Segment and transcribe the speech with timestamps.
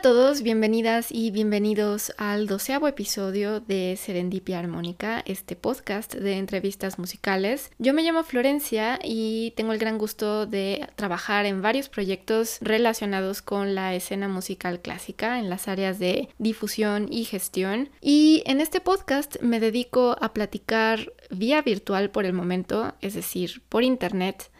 [0.00, 6.98] A todos, bienvenidas y bienvenidos al doceavo episodio de Serendipia Armónica, este podcast de entrevistas
[6.98, 7.70] musicales.
[7.78, 13.42] Yo me llamo Florencia y tengo el gran gusto de trabajar en varios proyectos relacionados
[13.42, 17.90] con la escena musical clásica en las áreas de difusión y gestión.
[18.00, 23.60] Y en este podcast me dedico a platicar vía virtual por el momento, es decir,
[23.68, 24.50] por internet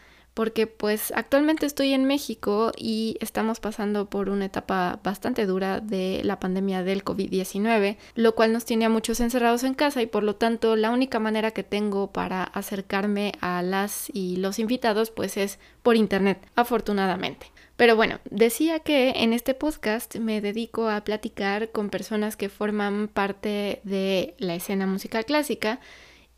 [0.40, 6.22] porque pues actualmente estoy en México y estamos pasando por una etapa bastante dura de
[6.24, 10.22] la pandemia del COVID-19, lo cual nos tiene a muchos encerrados en casa y por
[10.22, 15.36] lo tanto la única manera que tengo para acercarme a las y los invitados pues
[15.36, 17.52] es por internet, afortunadamente.
[17.76, 23.08] Pero bueno, decía que en este podcast me dedico a platicar con personas que forman
[23.08, 25.80] parte de la escena musical clásica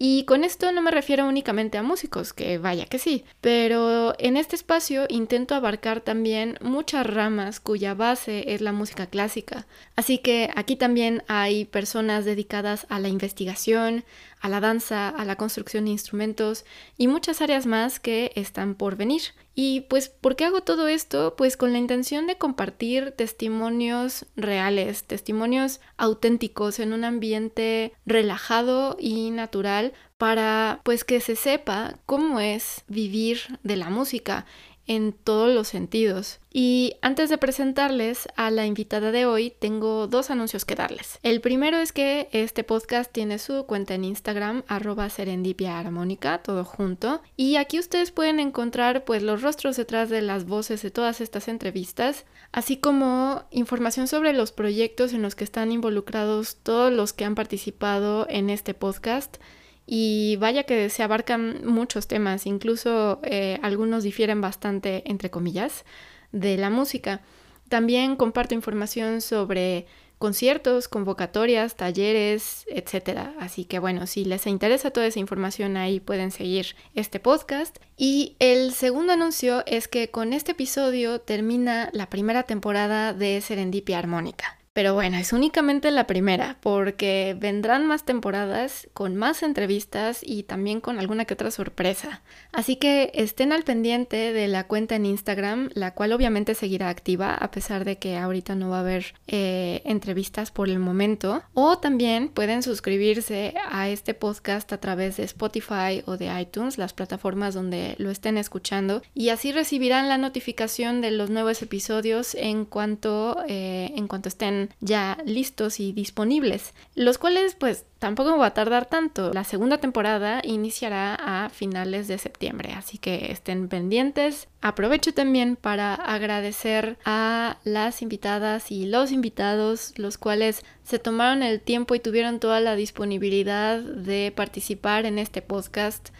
[0.05, 4.37] y con esto no me refiero únicamente a músicos, que vaya que sí, pero en
[4.37, 9.65] este espacio intento abarcar también muchas ramas cuya base es la música clásica.
[9.95, 14.03] Así que aquí también hay personas dedicadas a la investigación,
[14.43, 16.65] a la danza, a la construcción de instrumentos
[16.99, 19.23] y muchas áreas más que están por venir.
[19.55, 21.37] Y pues, ¿por qué hago todo esto?
[21.37, 29.31] Pues con la intención de compartir testimonios reales, testimonios auténticos en un ambiente relajado y
[29.31, 34.47] natural para pues que se sepa cómo es vivir de la música
[34.87, 36.39] en todos los sentidos.
[36.53, 41.19] Y antes de presentarles a la invitada de hoy, tengo dos anuncios que darles.
[41.23, 46.65] El primero es que este podcast tiene su cuenta en Instagram, arroba serendipia armónica, todo
[46.65, 47.23] junto.
[47.37, 51.49] Y aquí ustedes pueden encontrar pues los rostros detrás de las voces de todas estas
[51.49, 57.25] entrevistas, así como información sobre los proyectos en los que están involucrados todos los que
[57.25, 59.39] han participado en este podcast
[59.87, 65.85] y vaya que se abarcan muchos temas, incluso eh, algunos difieren bastante, entre comillas,
[66.31, 67.21] de la música.
[67.69, 69.87] También comparto información sobre
[70.23, 73.31] conciertos, convocatorias, talleres, etc.
[73.41, 77.79] Así que bueno, si les interesa toda esa información ahí pueden seguir este podcast.
[77.97, 83.99] Y el segundo anuncio es que con este episodio termina la primera temporada de Serendipia
[83.99, 84.62] Armónica.
[84.73, 90.81] Pero bueno, es únicamente la primera, porque vendrán más temporadas con más entrevistas y también
[90.81, 92.23] con alguna que otra sorpresa.
[92.53, 97.35] Así que estén al pendiente de la cuenta en Instagram, la cual obviamente seguirá activa,
[97.35, 101.43] a pesar de que ahorita no va a haber eh, entrevistas por el momento.
[101.53, 106.95] O también pueden suscribirse a este podcast a través de Spotify o de iTunes, las
[106.95, 112.65] plataformas donde lo estén escuchando, y así recibirán la notificación de los nuevos episodios en
[112.65, 118.55] cuanto, eh, en cuanto estén ya listos y disponibles, los cuales pues tampoco va a
[118.55, 119.33] tardar tanto.
[119.33, 124.49] La segunda temporada iniciará a finales de septiembre, así que estén pendientes.
[124.61, 131.61] Aprovecho también para agradecer a las invitadas y los invitados, los cuales se tomaron el
[131.61, 136.11] tiempo y tuvieron toda la disponibilidad de participar en este podcast.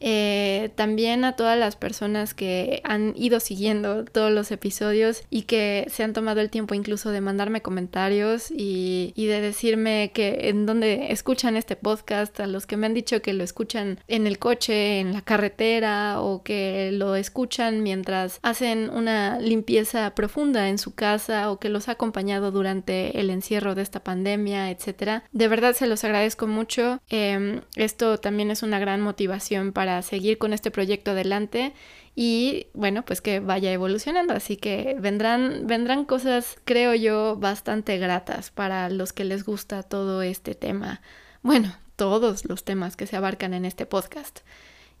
[0.00, 5.86] Eh, también a todas las personas que han ido siguiendo todos los episodios y que
[5.90, 11.10] se han tomado el tiempo incluso de mandarme comentarios y, de decirme que en donde
[11.10, 15.00] escuchan este podcast, a los que me han dicho que lo escuchan en el coche,
[15.00, 21.50] en la carretera o que lo escuchan mientras hacen una limpieza profunda en su casa
[21.50, 25.24] o que los ha acompañado durante el encierro de esta pandemia, etcétera.
[25.32, 27.00] De verdad se los agradezco mucho.
[27.08, 31.72] Em, esto también es una gran motivación para seguir con este proyecto adelante
[32.14, 34.34] y bueno, pues que vaya evolucionando.
[34.34, 40.22] Así que vendrán, vendrán cosas, creo yo, bastante gratas para los que les gusta todo
[40.22, 41.00] este tema.
[41.42, 44.40] Bueno, todos los temas que se abarcan en este podcast.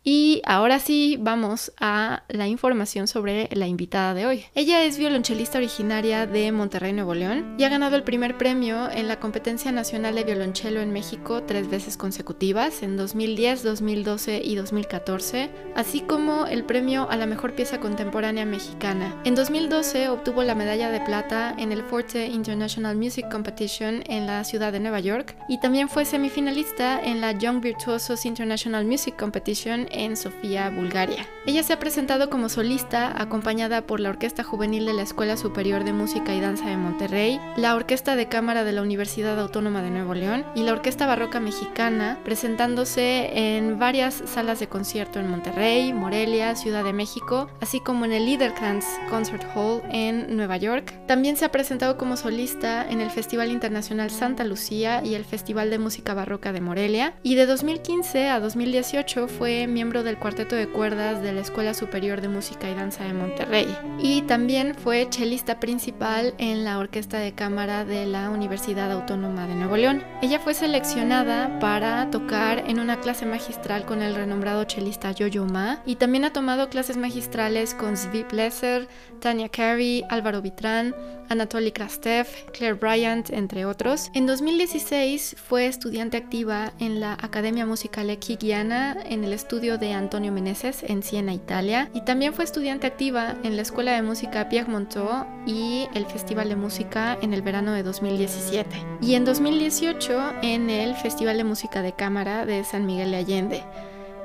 [0.06, 4.44] Y ahora sí vamos a la información sobre la invitada de hoy.
[4.54, 9.08] Ella es violonchelista originaria de Monterrey, Nuevo León y ha ganado el primer premio en
[9.08, 15.50] la competencia nacional de violonchelo en México tres veces consecutivas, en 2010, 2012 y 2014,
[15.74, 19.18] así como el premio a la mejor pieza contemporánea mexicana.
[19.24, 24.44] En 2012 obtuvo la medalla de plata en el Forte International Music Competition en la
[24.44, 29.88] ciudad de Nueva York y también fue semifinalista en la Young Virtuosos International Music Competition
[29.94, 31.26] en Sofía, Bulgaria.
[31.46, 35.84] Ella se ha presentado como solista acompañada por la Orquesta Juvenil de la Escuela Superior
[35.84, 39.90] de Música y Danza de Monterrey, la Orquesta de Cámara de la Universidad Autónoma de
[39.90, 45.92] Nuevo León y la Orquesta Barroca Mexicana, presentándose en varias salas de concierto en Monterrey,
[45.92, 50.94] Morelia, Ciudad de México, así como en el Liederkranz Concert Hall en Nueva York.
[51.06, 55.70] También se ha presentado como solista en el Festival Internacional Santa Lucía y el Festival
[55.70, 60.66] de Música Barroca de Morelia, y de 2015 a 2018 fue miembro del cuarteto de
[60.66, 63.68] cuerdas de la Escuela Superior de Música y Danza de Monterrey,
[64.00, 69.54] y también fue chelista principal en la Orquesta de Cámara de la Universidad Autónoma de
[69.54, 70.02] Nuevo León.
[70.22, 75.82] Ella fue seleccionada para tocar en una clase magistral con el renombrado chelista Yo-Yo Ma,
[75.84, 78.88] y también ha tomado clases magistrales con Zvi Plesser,
[79.20, 80.94] Tania Carey, Álvaro Vitrán,
[81.28, 84.10] Anatoly Krastev, Claire Bryant, entre otros.
[84.14, 90.32] En 2016 fue estudiante activa en la Academia Musical Equigiana en el estudio de Antonio
[90.32, 94.70] Meneses en Siena, Italia, y también fue estudiante activa en la Escuela de Música Pierre
[94.70, 98.68] Monteau y el Festival de Música en el verano de 2017.
[99.00, 103.64] Y en 2018 en el Festival de Música de Cámara de San Miguel de Allende.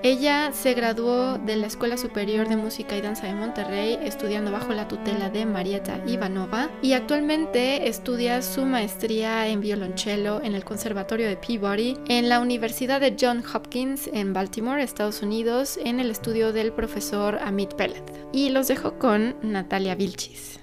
[0.02, 4.74] Ella se graduó de la Escuela Superior de Música y Danza de Monterrey estudiando bajo
[4.74, 11.28] la tutela de Marieta Ivanova y actualmente estudia su maestría en violonchelo en el Conservatorio
[11.28, 16.54] de Peabody en la Universidad de John Hopkins en Baltimore, Estados Unidos, en el estudio
[16.54, 18.04] del profesor Amit Pellet.
[18.32, 20.60] Y los dejo con Natalia Vilchis.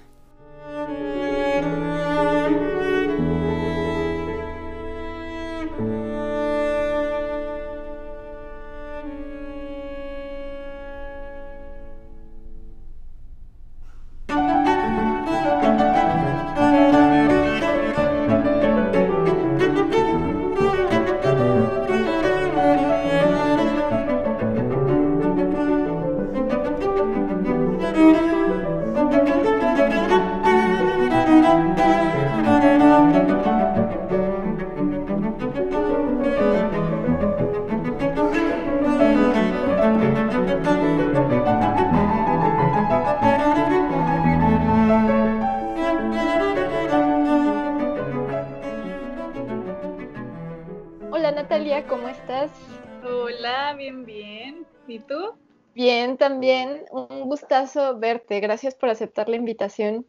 [57.67, 58.39] Gustazo verte.
[58.39, 60.05] Gracias por aceptar la invitación.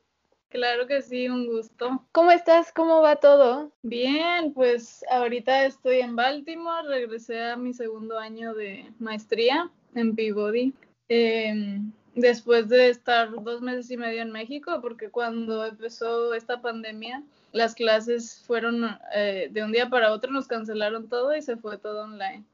[0.51, 2.07] Claro que sí, un gusto.
[2.13, 2.73] ¿Cómo estás?
[2.73, 3.73] ¿Cómo va todo?
[3.83, 10.73] Bien, pues ahorita estoy en Baltimore, regresé a mi segundo año de maestría en Peabody.
[11.09, 17.23] Em, después de estar dos meses y medio en México, porque cuando empezó esta pandemia,
[17.53, 21.77] las clases fueron eh, de un día para otro, nos cancelaron todo y se fue
[21.77, 22.45] todo online.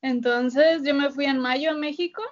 [0.00, 2.22] Entonces yo me fui en mayo a México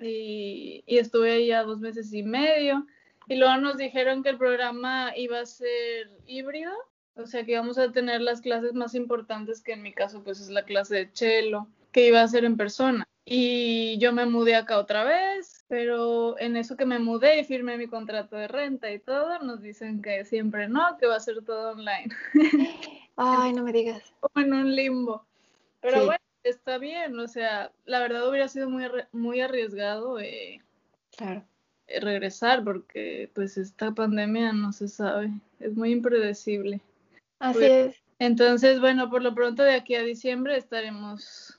[0.00, 2.86] y, y estuve ahí ya dos meses y medio.
[3.26, 6.72] Y luego nos dijeron que el programa iba a ser híbrido,
[7.16, 10.40] o sea que íbamos a tener las clases más importantes, que en mi caso pues
[10.40, 13.06] es la clase de cello, que iba a ser en persona.
[13.26, 17.78] Y yo me mudé acá otra vez, pero en eso que me mudé y firmé
[17.78, 21.42] mi contrato de renta y todo, nos dicen que siempre no, que va a ser
[21.42, 22.08] todo online.
[23.16, 24.02] Ay, no me digas.
[24.20, 25.24] Como en un limbo.
[25.80, 30.62] Pero bueno, está bien, o sea, la verdad hubiera sido muy, muy arriesgado eh,
[31.16, 31.44] claro.
[31.86, 35.30] Eh, regresar porque pues esta pandemia no se sabe,
[35.60, 36.80] es muy impredecible.
[37.40, 38.02] Así pues, es.
[38.18, 41.58] Entonces, bueno, por lo pronto de aquí a diciembre estaremos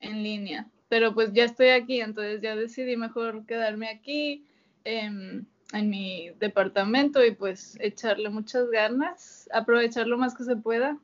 [0.00, 4.44] en línea pero pues ya estoy aquí, entonces ya decidí mejor quedarme aquí
[4.84, 10.98] en mi departamento y pues echarle muchas ganas, aprovechar lo más que se pueda,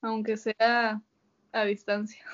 [0.00, 1.02] aunque sea
[1.52, 2.24] a distancia.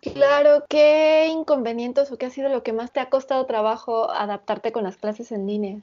[0.00, 4.70] Claro, ¿qué inconvenientes o qué ha sido lo que más te ha costado trabajo adaptarte
[4.72, 5.80] con las clases en línea?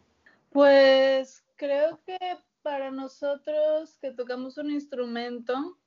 [0.51, 2.17] Pues creo que
[2.61, 5.77] para nosotros que tocamos un instrumento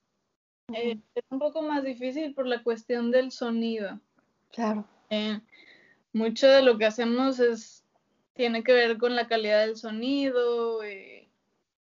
[0.73, 4.01] eh, es un poco más difícil por la cuestión del sonido.
[4.51, 4.85] Claro.
[5.11, 5.41] Eh,
[6.13, 7.85] mucho de lo que hacemos es
[8.35, 11.29] tiene que ver con la calidad del sonido, eh,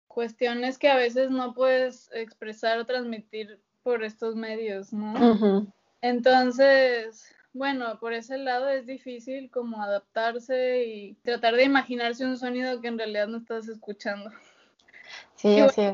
[0.09, 5.69] cuestiones que a veces no puedes expresar o transmitir por estos medios, ¿no?
[6.03, 12.81] Entonces, bueno, por ese lado es difícil como adaptarse y tratar de imaginarse un sonido
[12.81, 14.31] que en realidad no estás escuchando.
[15.35, 15.93] Sí, así es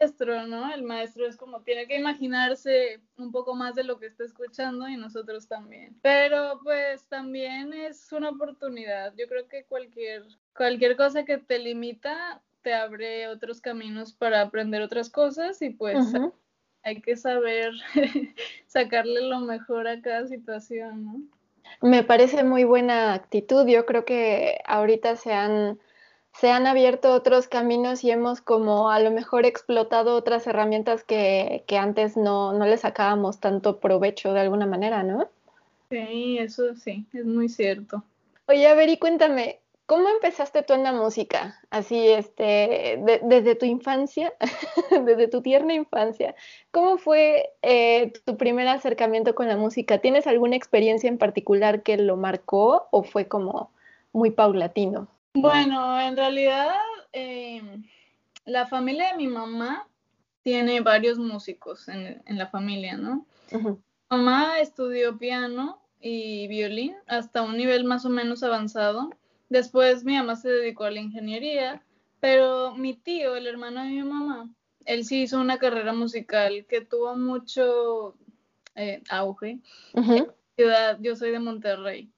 [0.00, 0.72] maestro, ¿no?
[0.72, 4.88] El maestro es como tiene que imaginarse un poco más de lo que está escuchando
[4.88, 5.96] y nosotros también.
[6.02, 9.14] Pero pues también es una oportunidad.
[9.16, 10.24] Yo creo que cualquier,
[10.56, 15.98] cualquier cosa que te limita te abre otros caminos para aprender otras cosas y pues
[16.84, 17.72] hay que saber
[18.66, 21.20] sacarle lo mejor a cada situación, ¿no?
[21.80, 23.66] Me parece muy buena actitud.
[23.66, 25.78] Yo creo que ahorita se han,
[26.38, 31.64] se han abierto otros caminos y hemos como a lo mejor explotado otras herramientas que,
[31.66, 35.28] que antes no, no le sacábamos tanto provecho de alguna manera, ¿no?
[35.90, 38.04] Sí, eso sí, es muy cierto.
[38.46, 41.60] Oye, a ver, y cuéntame, ¿Cómo empezaste tú en la música?
[41.68, 44.32] Así, este, desde tu infancia,
[45.04, 46.34] desde tu tierna infancia,
[46.70, 49.98] ¿cómo fue eh, tu primer acercamiento con la música?
[49.98, 53.72] ¿Tienes alguna experiencia en particular que lo marcó o fue como
[54.12, 55.08] muy paulatino?
[55.34, 56.76] Bueno, en realidad
[57.12, 57.84] em,
[58.46, 59.86] la familia de mi mamá
[60.42, 63.26] tiene varios músicos en, la familia, ¿no?
[64.08, 69.10] Mamá estudió piano y violín hasta un nivel más o menos avanzado
[69.54, 71.80] Después mi mamá se dedicó a la ingeniería,
[72.18, 74.50] pero mi tío, el hermano de mi mamá,
[74.84, 78.16] él sí hizo una carrera musical que tuvo mucho
[78.74, 79.60] eh, auge.
[80.56, 82.10] ciudad, yo soy de Monterrey.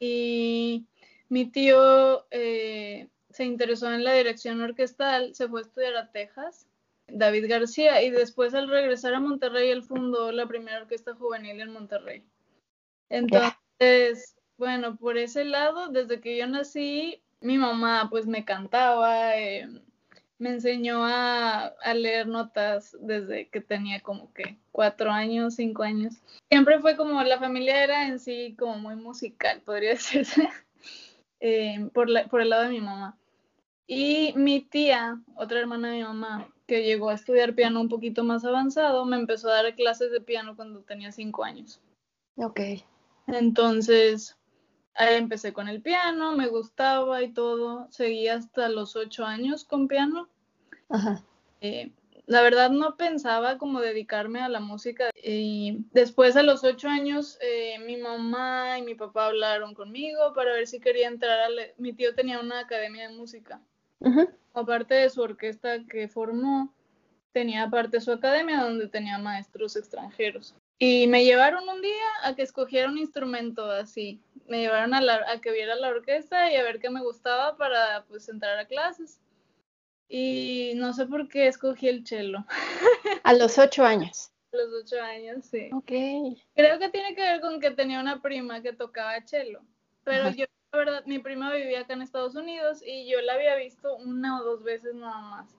[0.00, 0.86] Y
[1.28, 6.66] mi tío eh, se interesó en la dirección orquestal, se fue a estudiar a Texas,
[7.06, 11.72] David García, y después al regresar a Monterrey, él fundó la primera orquesta juvenil en
[11.72, 12.24] Monterrey.
[13.08, 19.66] Entonces, bueno, por ese lado, desde que yo nací, mi mamá pues me cantaba, eh,
[20.36, 26.20] me enseñó a, leer notas desde que tenía como que cuatro años, cinco años.
[26.50, 30.50] Siempre fue como, la familia era en sí como muy musical, podría decirse,
[31.40, 33.16] eh, por, por el lado de mi mamá.
[33.86, 38.24] Y mi tía, otra hermana de mi mamá, que llegó a estudiar piano un poquito
[38.24, 41.80] más avanzado, me empezó a dar clases de piano cuando tenía cinco años.
[42.36, 42.60] Ok.
[43.26, 44.36] Entonces,
[45.00, 47.88] Ahí empecé con el piano, me gustaba y todo.
[47.90, 50.28] Seguí hasta los ocho años con piano.
[50.90, 51.24] Ajá.
[51.62, 51.90] Eh,
[52.26, 57.38] la verdad no pensaba como dedicarme a la música y después a los ocho años
[57.40, 61.48] eh, mi mamá y mi papá hablaron conmigo para ver si quería entrar a...
[61.78, 63.58] Mi tío tenía una academia de música.
[64.52, 66.74] Aparte de su orquesta que formó,
[67.32, 70.54] tenía aparte su academia donde tenía maestros extranjeros.
[70.82, 74.18] Y me llevaron un día a que escogiera un instrumento así.
[74.48, 78.06] Me llevaron a, a, que viera la orquesta y a ver qué me gustaba para
[78.08, 79.20] pues entrar a clases.
[80.08, 82.38] Y no sé por qué escogí el cello.
[83.24, 84.32] A los ocho años.
[84.54, 85.68] A los ocho años, sí.
[85.74, 86.38] Ok.
[86.54, 89.60] Creo que tiene que ver con que tenía una prima que tocaba cello.
[90.02, 93.54] Pero yo, la verdad, mi prima vivía acá en Estados Unidos y yo la había
[93.56, 95.54] visto una o dos veces nada más.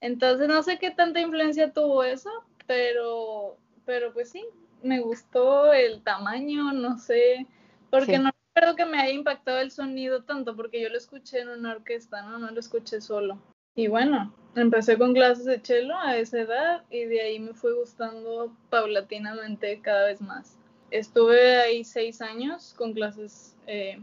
[0.00, 2.30] Entonces no sé qué tanta influencia tuvo eso,
[2.66, 4.44] pero, pero pues sí,
[4.84, 7.46] me gustó el tamaño, no sé,
[7.90, 11.48] porque no recuerdo que me haya impactado el sonido tanto, porque yo lo escuché en
[11.48, 12.38] una orquesta, ¿no?
[12.38, 13.38] No lo escuché solo.
[13.74, 17.74] Y bueno, empecé con clases de cello a esa edad y de ahí me fue
[17.74, 20.58] gustando paulatinamente cada vez más.
[20.90, 23.56] Estuve ahí seis años con clases.
[23.66, 23.98] Eh,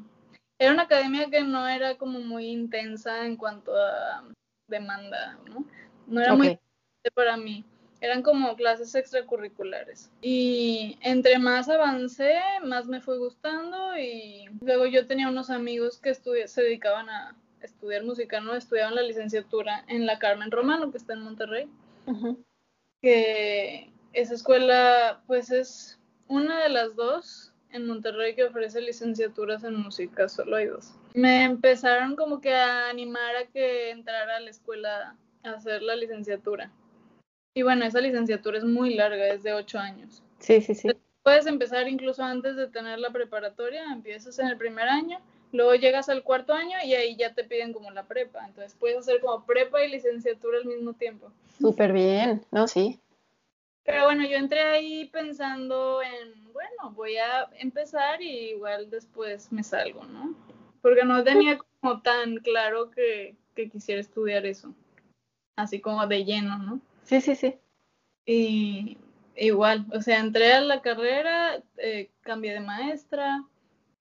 [0.60, 4.26] era una academia que no era como muy intensa en cuanto a
[4.68, 5.64] demanda, ¿no?
[6.08, 6.60] No era muy
[7.16, 7.66] para mí
[8.02, 10.12] eran como clases extracurriculares.
[10.22, 16.14] Y entre más avancé, más me fue gustando y luego yo tenía unos amigos que
[16.14, 18.56] se dedicaban a estudiar música, ¿no?
[18.56, 21.70] Estudiaban la licenciatura en la Carmen Romano, que está en Monterrey.
[23.02, 29.76] Que esa escuela, pues es una de las dos en Monterrey que ofrece licenciaturas en
[29.76, 30.94] música, solo hay dos.
[31.14, 35.96] Me empezaron como que a animar a que entrara a la escuela a hacer la
[35.96, 36.72] licenciatura.
[37.54, 40.24] Y bueno, esa licenciatura es muy larga, es de ocho años.
[40.40, 40.90] Sí, sí, sí.
[41.24, 45.20] Puedes empezar incluso antes de tener la preparatoria, empiezas en el primer año,
[45.52, 48.46] luego llegas al cuarto año y ahí ya te piden como la prepa.
[48.48, 51.32] Entonces puedes hacer como prepa y licenciatura al mismo tiempo.
[51.60, 52.68] Súper bien, ¿no?
[52.68, 53.00] Sí.
[53.84, 59.64] Pero bueno, yo entré ahí pensando en, bueno, voy a empezar y igual después me
[59.64, 60.36] salgo, ¿no?
[60.82, 64.74] Porque no tenía como tan claro que, que quisiera estudiar eso,
[65.56, 66.80] así como de lleno, ¿no?
[67.12, 67.56] Sí, sí, sí.
[68.26, 68.98] Y
[69.36, 73.44] igual, o sea, entré a la carrera, eh, cambié de maestra,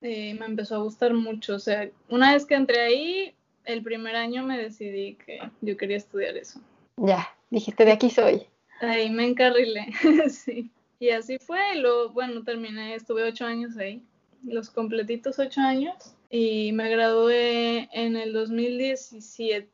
[0.01, 1.55] y me empezó a gustar mucho.
[1.55, 5.97] O sea, una vez que entré ahí, el primer año me decidí que yo quería
[5.97, 6.61] estudiar eso.
[6.95, 8.43] Ya, dijiste, de aquí soy.
[8.79, 9.87] Ahí me encarrilé,
[10.29, 10.71] sí.
[10.97, 14.01] Y así fue, y luego, bueno, terminé, estuve ocho años ahí,
[14.41, 19.67] los completitos ocho años, y me gradué en el 2017.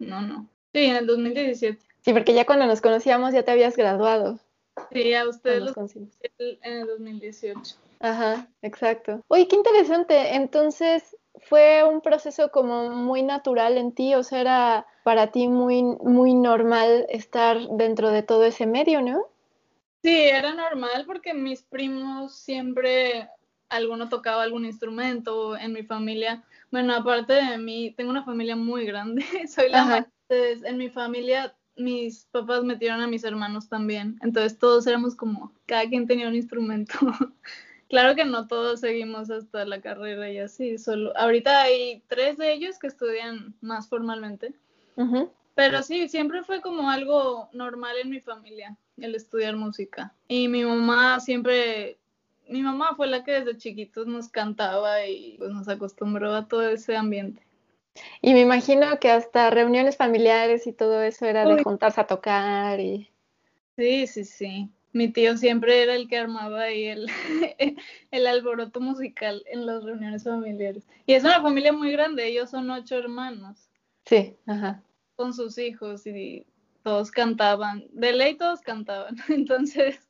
[0.00, 0.48] No, no.
[0.72, 1.93] Sí, en el 2017.
[2.04, 4.38] Sí, porque ya cuando nos conocíamos ya te habías graduado.
[4.92, 5.96] Sí, a ustedes los
[6.36, 7.76] en el 2018.
[8.00, 9.22] Ajá, exacto.
[9.28, 10.34] Oye, qué interesante.
[10.34, 11.16] Entonces,
[11.48, 16.34] fue un proceso como muy natural en ti, o sea, era para ti muy, muy
[16.34, 19.22] normal estar dentro de todo ese medio, ¿no?
[20.02, 23.30] Sí, era normal porque mis primos siempre
[23.70, 26.44] alguno tocaba algún instrumento en mi familia.
[26.70, 30.06] Bueno, aparte de mí, tengo una familia muy grande, soy la más.
[30.28, 35.88] en mi familia mis papás metieron a mis hermanos también, entonces todos éramos como, cada
[35.88, 36.94] quien tenía un instrumento.
[37.88, 42.52] claro que no todos seguimos hasta la carrera y así, solo ahorita hay tres de
[42.52, 44.54] ellos que estudian más formalmente.
[45.54, 50.14] Pero sí, siempre fue como algo normal en mi familia el estudiar música.
[50.28, 51.98] Y mi mamá siempre,
[52.48, 56.68] mi mamá fue la que desde chiquitos nos cantaba y pues nos acostumbró a todo
[56.68, 57.43] ese ambiente.
[58.20, 62.80] Y me imagino que hasta reuniones familiares y todo eso era de juntarse a tocar
[62.80, 63.10] y...
[63.76, 64.70] Sí, sí, sí.
[64.92, 67.08] Mi tío siempre era el que armaba ahí el,
[68.10, 70.86] el alboroto musical en las reuniones familiares.
[71.06, 73.68] Y es una familia muy grande, ellos son ocho hermanos.
[74.04, 74.82] Sí, ajá.
[75.16, 76.46] Con sus hijos y
[76.82, 77.84] todos cantaban.
[77.90, 79.16] De ley todos cantaban.
[79.28, 80.03] Entonces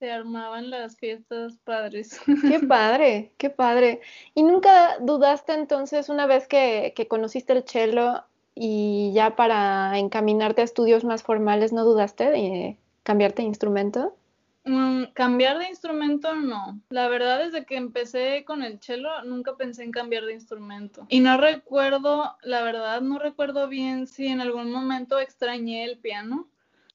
[0.00, 2.18] se armaban las fiestas padres.
[2.48, 4.00] Qué padre, qué padre.
[4.34, 10.64] ¿Y nunca dudaste entonces, una vez que, conociste el cello y ya para encaminarte a
[10.64, 14.16] estudios más formales, no dudaste de cambiarte de instrumento?
[14.64, 16.80] Mm, cambiar de instrumento no.
[16.88, 21.04] La verdad, desde que empecé con el cello, nunca pensé en cambiar de instrumento.
[21.10, 26.48] Y no recuerdo, la verdad, no recuerdo bien si en algún momento extrañé el piano,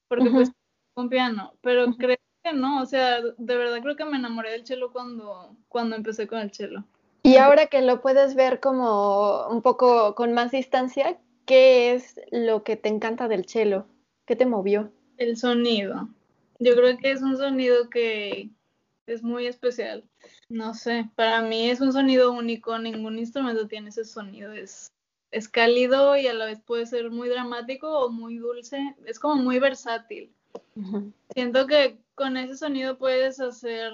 [0.08, 0.52] porque pues
[0.96, 2.18] un piano, pero creo
[2.54, 6.40] no, o sea, de verdad creo que me enamoré del cello cuando, cuando empecé con
[6.40, 6.84] el cello.
[7.24, 12.64] Y ahora que lo puedes ver como un poco con más distancia, ¿qué es lo
[12.64, 13.88] que te encanta del cello?
[14.28, 14.92] ¿Qué te movió?
[15.18, 16.08] El sonido.
[16.60, 18.52] Yo creo que es un sonido que
[19.08, 20.04] es muy especial.
[20.50, 24.52] No sé, para mí es un sonido único, ningún instrumento tiene ese sonido.
[24.52, 24.92] Es,
[25.32, 28.96] es cálido y a la vez puede ser muy dramático o muy dulce.
[29.06, 30.35] Es como muy versátil.
[31.34, 33.92] Siento que con ese sonido puedes hacer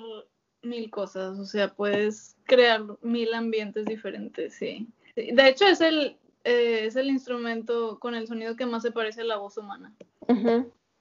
[0.62, 4.88] mil cosas, o sea, puedes crear mil ambientes diferentes, sí.
[5.16, 9.22] De hecho, es el, eh, es el instrumento con el sonido que más se parece
[9.22, 9.94] a la voz humana.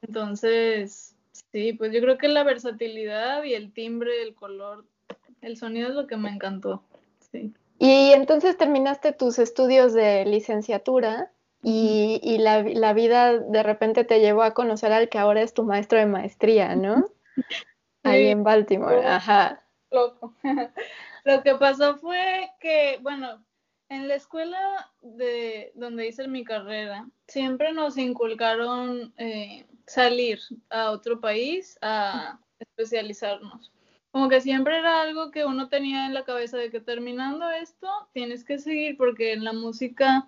[0.03, 1.15] Entonces,
[1.53, 4.85] sí, pues yo creo que la versatilidad y el timbre, el color,
[5.43, 6.83] el sonido es lo que me encantó,
[7.31, 7.53] sí.
[7.79, 11.31] Y entonces terminaste tus estudios de licenciatura
[11.63, 15.65] y, la, la, vida de repente te llevó a conocer al que ahora es tu
[15.65, 17.11] maestro de maestría, ¿no?
[18.03, 19.63] Ahí en Baltimore, ajá.
[19.91, 20.35] Loco.
[21.25, 23.45] Lo que pasó fue que, bueno,
[23.91, 31.21] en la escuela de donde hice mi carrera, siempre nos inculcaron eh, salir a otro
[31.21, 33.73] país a especializarnos.
[34.13, 37.89] Como que siempre era algo que uno tenía en la cabeza de que terminando esto
[38.13, 40.27] tienes que seguir porque en la música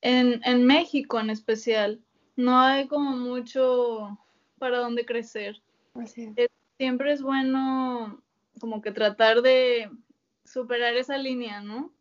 [0.00, 2.00] en, en México en especial,
[2.36, 4.18] no hay como mucho
[4.58, 5.60] para dónde crecer.
[6.76, 8.22] siempre es bueno
[8.60, 9.90] como que tratar de
[10.44, 11.92] superar esa línea, ¿no?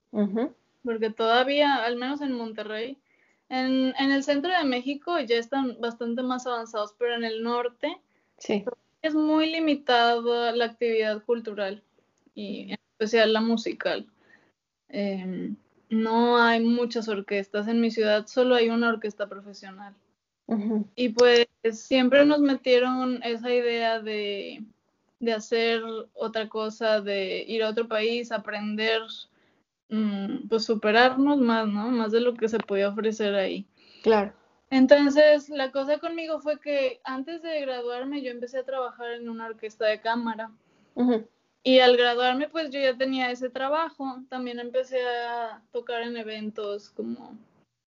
[0.83, 2.97] Porque todavía, al menos en Monterrey,
[3.49, 7.97] en, en, el centro de México ya están bastante más avanzados, pero en el norte
[8.37, 8.65] sí.
[9.01, 11.83] es muy limitada la actividad cultural
[12.35, 14.07] y en especial la musical.
[14.89, 15.53] Eh,
[15.89, 17.67] no hay muchas orquestas.
[17.67, 19.93] En mi ciudad solo hay una orquesta profesional.
[20.95, 24.63] Y pues siempre nos metieron esa idea de,
[25.35, 25.81] hacer
[26.13, 29.01] otra cosa, de ir a otro país, aprender,
[29.89, 31.89] mm, pues superarnos más, ¿no?
[31.89, 33.67] Más de lo que se podía ofrecer ahí.
[34.03, 34.31] Claro.
[34.69, 39.47] Entonces, la cosa conmigo fue que antes de graduarme yo empecé a trabajar en una
[39.47, 40.51] orquesta de cámara.
[41.67, 44.23] Y al graduarme, pues yo ya tenía ese trabajo.
[44.29, 47.37] También empecé a tocar en eventos como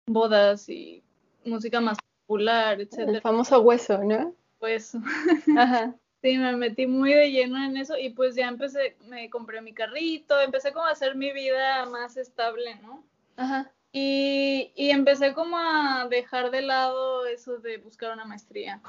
[0.07, 1.03] bodas y
[1.45, 3.01] música más popular, etc.
[3.01, 4.35] El famoso hueso, ¿no?
[4.61, 4.95] Pues,
[5.59, 5.95] Ajá.
[6.23, 9.75] sí, me metí muy de lleno en eso y pues ya empecé, me compré mi
[9.75, 13.05] carrito, empecé como a hacer mi vida más estable, ¿no?
[13.37, 13.71] Ajá.
[13.93, 18.81] Y, y empecé como a dejar de lado eso de buscar una maestría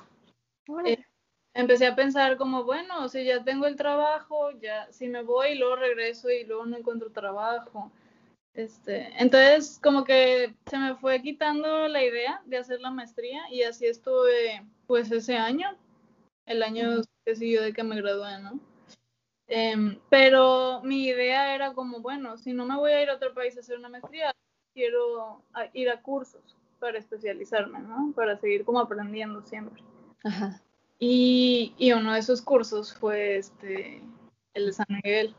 [1.54, 5.58] empecé a pensar como, bueno, si ya tengo el trabajo, ya si me voy y
[5.58, 7.92] luego regreso y luego no encuentro trabajo.
[8.54, 13.62] Este, entonces como que se me fue quitando la idea de hacer la maestría y
[13.62, 15.78] así estuve pues ese año,
[16.48, 18.60] el año que siguió de que me gradué, ¿no?
[19.48, 23.34] Em, pero mi idea era como, bueno, si no me voy a ir a otro
[23.34, 24.36] país a hacer una maestría,
[24.74, 25.42] quiero
[25.74, 28.12] ir a cursos para especializarme, ¿no?
[28.16, 29.84] Para seguir como aprendiendo siempre.
[30.24, 30.62] Ajá.
[31.00, 34.02] Y, y, uno de esos cursos fue este,
[34.54, 35.36] el de San Miguel.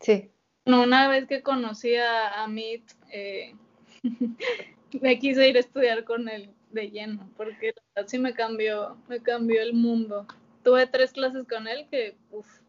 [0.00, 0.30] Sí.
[0.66, 3.54] una vez que conocí a, Amit, eh,
[5.00, 8.96] me quise ir a estudiar con él de lleno, porque la verdad sí me cambió,
[9.08, 10.26] me cambió el mundo.
[10.62, 12.60] Tuve tres clases con él que, uff.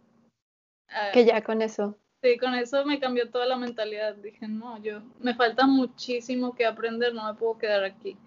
[0.89, 1.97] Ah, que ya con eso.
[2.23, 4.15] Sí, con eso me cambió toda la mentalidad.
[4.15, 8.17] Dije, no, yo, me falta muchísimo que aprender, no me puedo quedar aquí.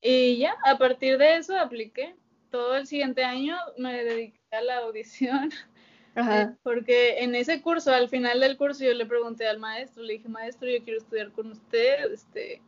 [0.00, 2.14] Y ya, a partir de eso apliqué.
[2.54, 5.50] Todo el siguiente año me dediqué a la audición.
[6.14, 6.56] Ajá.
[6.62, 10.28] Porque en ese curso, al final del curso, yo le pregunté al maestro, le dije,
[10.28, 12.62] maestro, yo quiero estudiar con usted, este,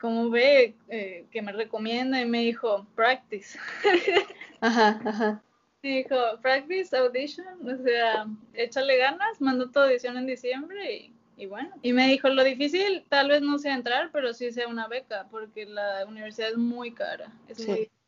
[0.00, 0.74] ¿cómo ve?
[0.88, 2.20] Eh, ¿Qué me recomienda?
[2.20, 3.56] Y me dijo, practice.
[4.60, 5.40] Ajá, ajá.
[5.84, 11.46] Me dijo, practice, audition, o sea, échale ganas, mandó tu audición en diciembre y, y,
[11.46, 11.70] bueno.
[11.82, 15.28] Y me dijo, lo difícil tal vez no sea entrar, pero sí sea una beca,
[15.30, 18.01] porque la universidad es muy cara, es muy difícil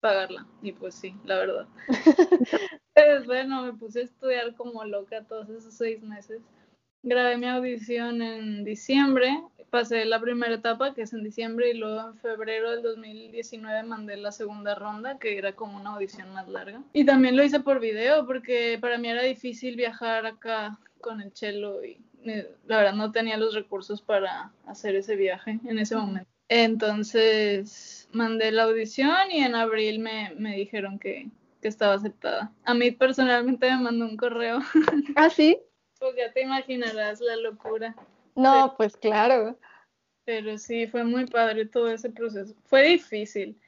[0.00, 0.46] pagarla.
[0.62, 1.66] Y pues sí, la verdad.
[2.94, 6.40] Entonces, bueno, me puse a estudiar como loca todos esos seis meses.
[7.02, 12.08] Grabé mi audición en diciembre, pasé la primera etapa, que es en diciembre, y luego
[12.08, 16.82] en febrero del 2019 mandé la segunda ronda, que era como una audición más larga.
[16.92, 21.32] Y también lo hice por video, porque para mí era difícil viajar acá con el
[21.34, 25.96] cello y eh, la verdad no tenía los recursos para hacer ese viaje en ese
[25.96, 26.28] momento.
[26.48, 31.28] Entonces mandé la audición y en abril me, me dijeron que,
[31.60, 32.52] que estaba aceptada.
[32.64, 34.60] A mí personalmente me mandó un correo.
[35.16, 35.58] ¿Ah, sí?
[35.98, 37.94] Pues ya te imaginarás la locura.
[38.34, 39.58] No, pues claro.
[40.24, 42.54] Pero sí, fue muy padre todo ese proceso.
[42.64, 43.58] Fue difícil.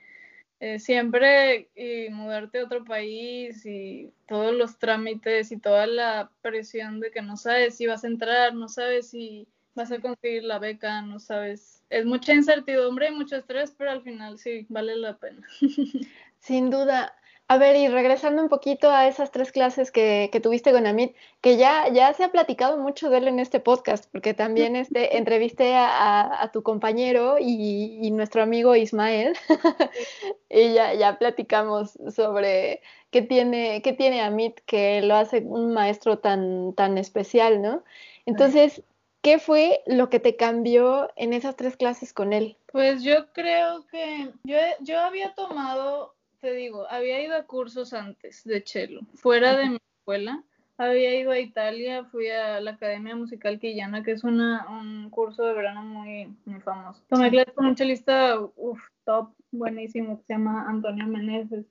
[0.61, 7.01] Eh, siempre y mudarte a otro país y todos los trámites y toda la presión
[7.01, 10.59] de que no sabes si vas a entrar, no sabes si vas a conseguir la
[10.59, 11.83] beca, no sabes.
[11.91, 15.47] Es mucha incertidumbre y mucho estrés, pero al final sí, vale la pena.
[16.39, 17.15] Sin duda.
[17.49, 21.59] A ver, y regresando un poquito a esas tres clases que, tuviste con Amit, que
[21.59, 25.75] ya, ya se ha platicado mucho de él en este podcast, porque también este, entrevisté
[25.75, 29.35] a, tu compañero y, nuestro amigo Ismael,
[30.49, 32.81] y ya, ya platicamos sobre
[33.11, 37.85] qué tiene, qué tiene Amit que lo hace un maestro tan, tan especial, ¿no?
[38.25, 38.83] Entonces,
[39.23, 42.59] ¿qué fue lo que te cambió en esas tres clases con él?
[42.71, 48.43] Pues yo creo que yo, yo había tomado te digo, había ido a cursos antes
[48.43, 50.43] de cello, fuera de mi escuela.
[50.77, 55.45] Había ido a Italia, fui a la Academia Musical Quillana, que es una, un curso
[55.45, 57.01] de verano muy, muy famoso.
[57.09, 61.65] Tomé clases con un chelista, uff, top, buenísimo, que se llama Antonio Meneses.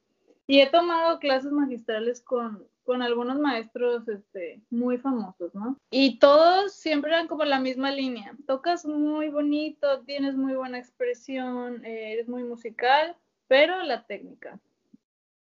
[0.47, 5.77] Y he tomado clases magistrales con, con algunos maestros este, muy famosos, ¿no?
[5.91, 8.35] Y todos siempre eran como la misma línea.
[8.45, 13.15] Tocas muy bonito, tienes muy buena expresión, eh, eres muy musical,
[13.47, 14.59] pero la técnica.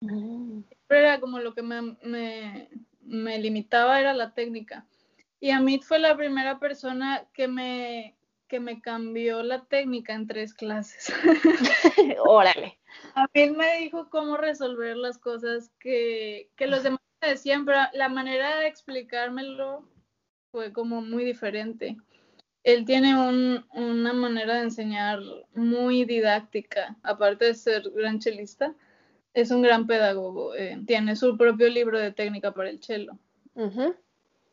[0.01, 0.59] Mm.
[0.89, 4.85] Era como lo que me, me, limitaba era la técnica.
[5.39, 8.17] Y Amit fue la primera persona que me,
[8.49, 11.13] que me cambió la técnica en tres clases.
[12.27, 12.77] Órale.
[13.15, 18.09] Amit me dijo cómo resolver las cosas que, que los demás me decían, pero la
[18.09, 19.87] manera de explicármelo
[20.51, 21.97] fue como muy diferente
[22.67, 25.21] él tiene una manera de enseñar
[25.55, 28.75] muy didáctica, aparte de ser gran chelista,
[29.33, 33.17] es un gran pedagogo, eh, tiene su propio libro de técnica para el cello.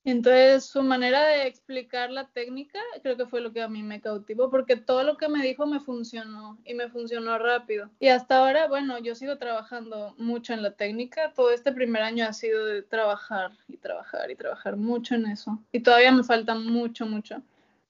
[0.05, 4.01] Entonces, su manera de explicar la técnica creo que fue lo que a mí me
[4.01, 7.91] cautivó, porque todo lo que me dijo me funcionó y me funcionó rápido.
[8.01, 11.33] Y hasta ahora, bueno, yo sigo trabajando mucho en la técnica.
[11.35, 15.59] Todo este primer año ha sido de trabajar y trabajar y trabajar mucho en eso.
[15.73, 17.43] Y todavía me falta mucho, mucho.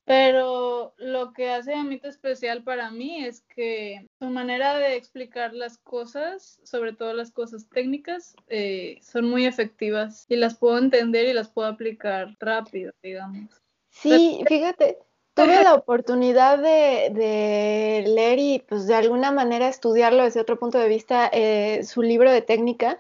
[0.07, 5.55] Pero lo que hace a Amit especial para mí es que su manera de explicar
[5.55, 11.27] las cosas, sobre todo las cosas técnicas, eh, son muy efectivas y las puedo entender
[11.27, 13.63] y las puedo aplicar rápido, digamos.
[13.89, 14.99] Sí, fíjate,
[15.35, 20.89] tuve la oportunidad de, leer y pues de alguna manera estudiarlo desde otro punto de
[20.89, 22.99] vista, eh, su libro de técnica,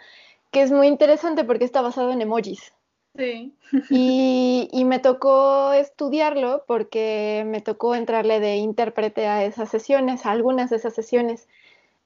[0.50, 2.73] que es muy interesante porque está basado en emojis.
[3.16, 3.54] Sí.
[3.90, 10.70] Y, me tocó estudiarlo porque me tocó entrarle de intérprete a esas sesiones, a algunas
[10.70, 11.48] de esas sesiones.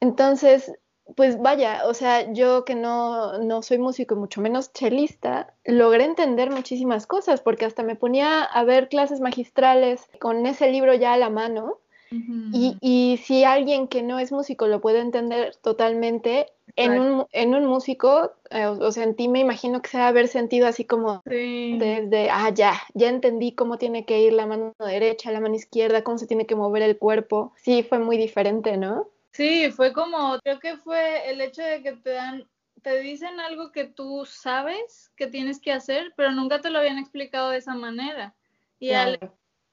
[0.01, 0.73] Entonces,
[1.17, 6.05] pues vaya, o sea, yo que no, no soy músico y mucho menos chelista, logré
[6.05, 11.15] entender muchísimas cosas porque hasta me ponía a ver clases magistrales con ese libro ya
[11.15, 11.79] a la mano.
[12.11, 16.47] y, y, si alguien que no es músico lo puede entender totalmente,
[16.79, 20.05] en un, en un músico, eh, o sea, en ti me imagino que se va
[20.05, 24.47] a haber sentido así como desde, ah, ya, ya entendí cómo tiene que ir la
[24.47, 27.53] mano derecha, la mano izquierda, cómo se tiene que mover el cuerpo.
[27.57, 29.09] Sí, fue muy diferente, ¿no?
[29.33, 32.49] Sí, fue como, creo que fue el hecho de que te dan
[32.83, 36.99] te dicen algo que tú sabes que tienes que hacer, pero nunca te lo habían
[36.99, 38.37] explicado de esa manera.
[38.79, 39.19] Y al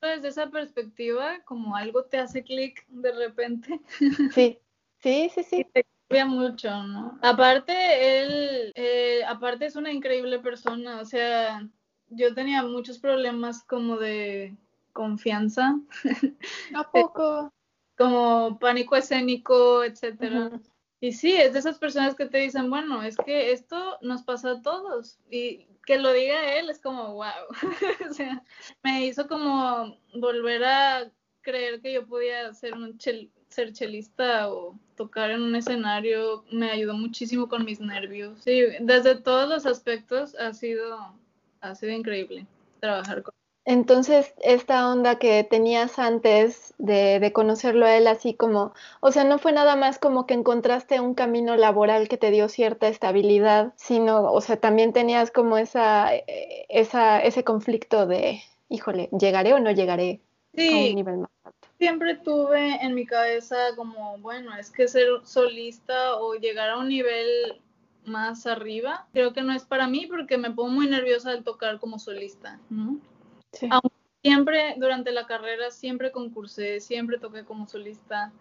[0.01, 3.79] desde esa perspectiva, como algo te hace clic de repente.
[4.33, 4.59] Sí,
[4.99, 5.65] sí, sí, sí.
[5.73, 5.85] te
[6.25, 7.19] mucho, ¿no?
[7.21, 11.67] Aparte, él, eh, aparte es una increíble persona, o sea,
[12.09, 14.55] yo tenía muchos problemas como de
[14.93, 15.79] confianza.
[16.75, 17.51] ¿A poco?
[17.97, 20.51] como pánico escénico, etcétera.
[20.99, 24.51] Y sí, es de esas personas que te dicen, bueno, es que esto nos pasa
[24.51, 25.19] a todos.
[25.29, 27.25] Y que lo diga él es como, wow.
[28.09, 28.43] o sea,
[28.83, 32.97] me hizo como volver a creer que yo podía ser un
[33.55, 36.43] ser chelista o tocar en un escenario.
[36.51, 38.39] Me ayudó muchísimo con mis nervios.
[38.43, 41.13] Sí, desde todos los aspectos ha sido,
[41.61, 42.45] ha sido increíble
[42.79, 43.33] trabajar con
[43.67, 49.23] entonces, esta onda que tenías antes de, de, conocerlo a él así como, o sea,
[49.23, 53.73] no fue nada más como que encontraste un camino laboral que te dio cierta estabilidad,
[53.75, 56.11] sino, o sea, también tenías como esa,
[56.69, 60.21] esa ese conflicto de, híjole, ¿llegaré o no llegaré
[60.55, 61.64] a un nivel más alto?
[61.77, 66.88] Siempre tuve en mi cabeza como, bueno, es que ser solista o llegar a un
[66.88, 67.61] nivel
[68.05, 71.79] más arriba, creo que no es para mí porque me pongo muy nerviosa al tocar
[71.79, 72.99] como solista, ¿no?
[74.21, 78.31] siempre durante la carrera, siempre concursé, siempre toqué como solista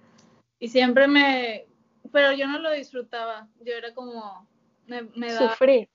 [0.58, 1.66] y siempre me,
[2.10, 4.46] pero yo no lo disfrutaba, yo era como,
[4.86, 5.88] me, me Sufrí.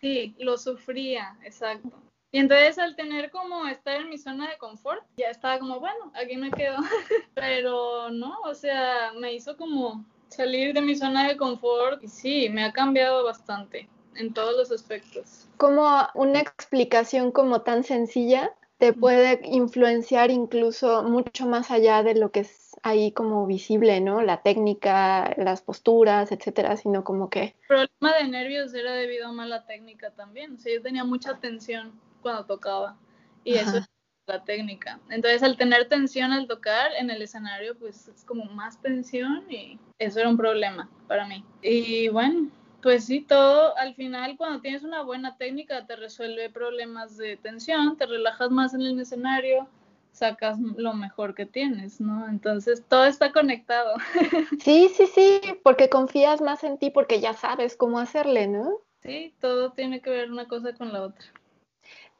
[0.00, 2.02] Sí, lo sufría, exacto.
[2.34, 6.10] Y entonces al tener como estar en mi zona de confort, ya estaba como, bueno,
[6.14, 6.76] aquí me quedo.
[7.34, 12.48] Pero no, o sea, me hizo como salir de mi zona de confort y sí,
[12.48, 15.46] me ha cambiado bastante en todos los aspectos.
[15.58, 22.32] Como una explicación como tan sencilla te puede influenciar incluso mucho más allá de lo
[22.32, 24.22] que es ahí como visible, ¿no?
[24.22, 27.54] La técnica, las posturas, etcétera, sino como que...
[27.68, 31.38] El problema de nervios era debido a mala técnica también, o sea, yo tenía mucha
[31.38, 31.92] tensión
[32.22, 32.96] cuando tocaba
[33.44, 33.86] y eso es
[34.26, 35.00] la técnica.
[35.10, 39.78] Entonces, al tener tensión al tocar en el escenario, pues es como más tensión y
[39.98, 41.44] eso era un problema para mí.
[41.60, 42.48] Y bueno,
[42.82, 47.96] pues sí, todo al final cuando tienes una buena técnica te resuelve problemas de tensión,
[47.96, 49.68] te relajas más en el escenario,
[50.12, 52.28] sacas lo mejor que tienes, ¿no?
[52.28, 53.94] Entonces todo está conectado.
[54.60, 58.78] Sí, sí, sí, porque confías más en ti porque ya sabes cómo hacerle, ¿no?
[59.02, 61.24] Sí, todo tiene que ver una cosa con la otra.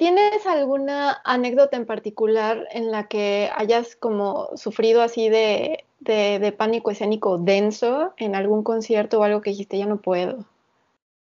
[0.03, 6.51] ¿Tienes alguna anécdota en particular en la que hayas como sufrido así de, de, de
[6.51, 10.45] pánico escénico denso en algún concierto o algo que dijiste ya no puedo?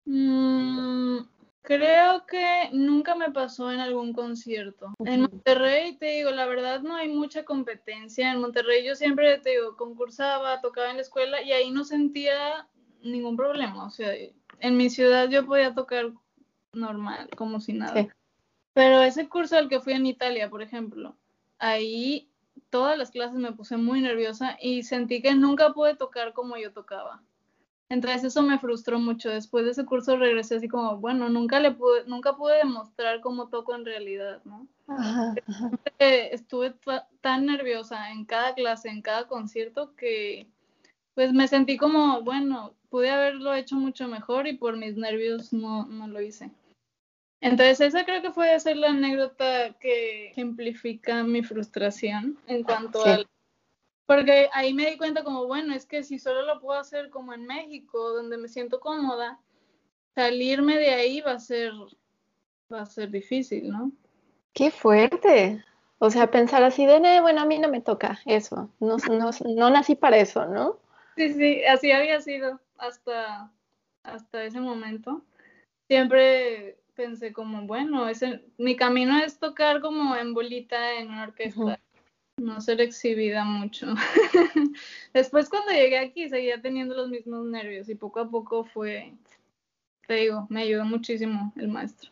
[0.05, 1.19] Mm,
[1.62, 4.95] creo que nunca me pasó en algún concierto.
[5.05, 8.31] En Monterrey, te digo, la verdad no hay mucha competencia.
[8.31, 12.69] En Monterrey yo siempre, te digo, concursaba, tocaba en la escuela y ahí no sentía
[13.03, 13.87] ningún problema.
[13.87, 14.12] O sea,
[14.61, 16.12] en mi ciudad yo podía tocar
[16.73, 18.09] normal, como si nada.
[18.79, 21.17] Pero ese curso al que fui en Italia, por ejemplo,
[21.59, 22.29] ahí
[22.71, 26.73] todas las clases me puse muy nerviosa y sentí que nunca pude tocar como yo
[26.73, 27.21] tocaba.
[27.88, 29.31] Entonces eso me frustró mucho.
[29.31, 33.49] Después de ese curso regresé así como, bueno, nunca le pude, nunca pude demostrar cómo
[33.49, 34.69] toco en realidad, ¿no?
[35.99, 36.73] Estuve
[37.21, 40.47] tan nerviosa en cada clase, en cada concierto, que
[41.17, 45.85] pues me sentí como, bueno, pude haberlo hecho mucho mejor y por mis nervios no,
[45.87, 46.53] no lo hice.
[47.40, 53.29] Entonces esa creo que fue ser la anécdota que ejemplifica mi frustración en cuanto al
[54.09, 57.35] porque ahí me di cuenta como, bueno, es que si solo lo puedo hacer como
[57.35, 59.38] en México, donde me siento cómoda,
[60.14, 61.72] salirme de ahí va a ser,
[62.72, 63.92] va a ser difícil, ¿no?
[64.55, 65.62] Qué fuerte.
[65.98, 69.70] O sea, pensar así de, bueno, a mí no me toca eso, no, no, no
[69.70, 70.79] nací para eso, ¿no?
[71.18, 73.53] Sí, sí, así había sido hasta,
[74.05, 75.22] hasta ese momento.
[75.87, 81.79] Siempre pensé como, bueno, ese, mi camino es tocar como en bolita en una orquesta
[82.39, 83.87] no ser exhibida mucho.
[85.15, 89.13] Después cuando llegué aquí seguía teniendo los mismos nervios y poco a poco fue,
[90.09, 92.11] te digo, me ayudó muchísimo el maestro.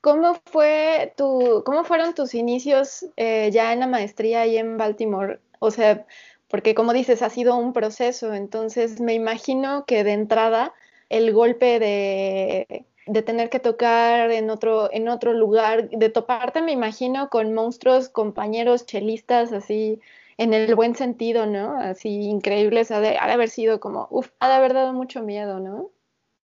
[0.00, 5.40] ¿Cómo fue tu, cómo fueron tus inicios eh, ya en la maestría y en Baltimore?
[5.58, 6.06] O sea,
[6.48, 10.72] porque como dices, ha sido un proceso, entonces me imagino que de entrada
[11.08, 16.72] el golpe de de tener que tocar en otro, en otro lugar, de toparte, me
[16.72, 20.00] imagino, con monstruos, compañeros chelistas, así,
[20.38, 21.76] en el buen sentido, ¿no?
[21.78, 25.90] Así increíbles, ha de, haber sido como, uff, ha de haber dado mucho miedo, ¿no?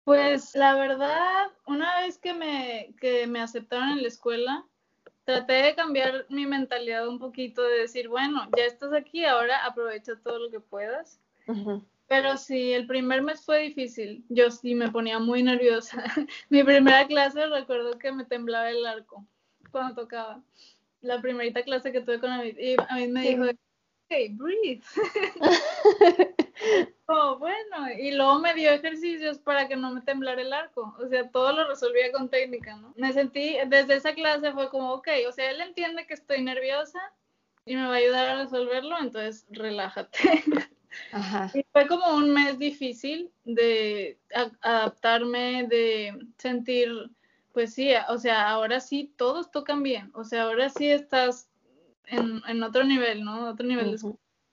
[0.04, 4.66] Pues la verdad, una vez que me, que me aceptaron en la escuela,
[5.24, 10.14] traté de cambiar mi mentalidad un poquito, de decir, bueno, ya estás aquí, ahora aprovecha
[10.24, 11.20] todo lo que puedas.
[12.12, 14.26] Pero sí, el primer mes fue difícil.
[14.28, 16.04] Yo sí me ponía muy nerviosa.
[16.50, 19.26] Mi primera clase recuerdo que me temblaba el arco
[19.72, 20.44] cuando tocaba.
[21.00, 22.60] La primerita clase que tuve con Amit.
[22.60, 23.46] Y a mí me dijo,
[24.10, 24.84] hey, breathe.
[27.06, 27.90] oh, bueno.
[27.98, 30.94] Y luego me dio ejercicios para que no me temblara el arco.
[31.00, 32.94] O sea, todo lo resolvía con técnica, ¿no?
[32.98, 37.00] Me sentí, desde esa clase fue como, ok, o sea, él entiende que estoy nerviosa
[37.64, 40.20] y me va a ayudar a resolverlo, entonces relájate.
[41.54, 44.20] Y fue como un mes difícil de
[44.62, 46.90] adaptarme, de sentir,
[47.54, 51.50] pues sí, o sea, ahora sí todos tocan bien, o sea, ahora sí estás
[52.06, 53.50] en, en otro nivel, ¿no?
[53.50, 53.98] Otro nivel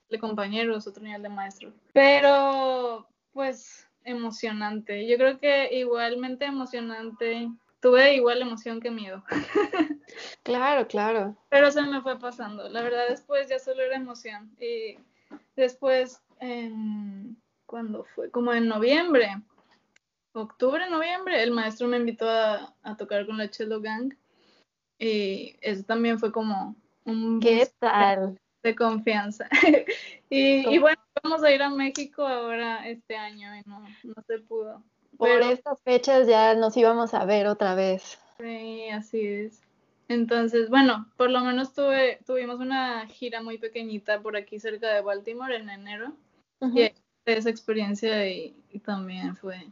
[0.09, 1.73] de, compañeros, otro nivel de maestros.
[1.93, 5.07] Pero, pues, emocionante.
[5.07, 7.49] Yo creo que igualmente emocionante.
[7.81, 9.23] Tuve igual emoción que miedo.
[10.43, 11.37] claro, claro.
[11.49, 12.67] Pero se me fue pasando.
[12.67, 14.51] La verdad, después ya solo era emoción.
[14.59, 14.97] Y
[15.55, 18.31] después en, ¿cuándo fue?
[18.31, 19.41] Como en noviembre,
[20.33, 24.13] octubre, noviembre, el maestro me invitó a, tocar con la Cello Gang
[24.97, 26.75] y eso también fue como
[27.05, 27.39] un...
[27.39, 28.37] ¿Qué tal?
[28.63, 29.47] De confianza.
[30.29, 34.83] y, bueno, vamos a ir a México ahora este año y no, no se pudo.
[35.17, 38.19] Por estas fechas ya nos íbamos a ver otra vez.
[38.39, 39.61] Sí, así es.
[40.07, 45.01] Entonces, bueno, por lo menos tuve, tuvimos una gira muy pequeñita por aquí cerca de
[45.01, 46.13] Baltimore en enero.
[46.61, 46.91] Y
[47.25, 49.67] esa experiencia y, también fue,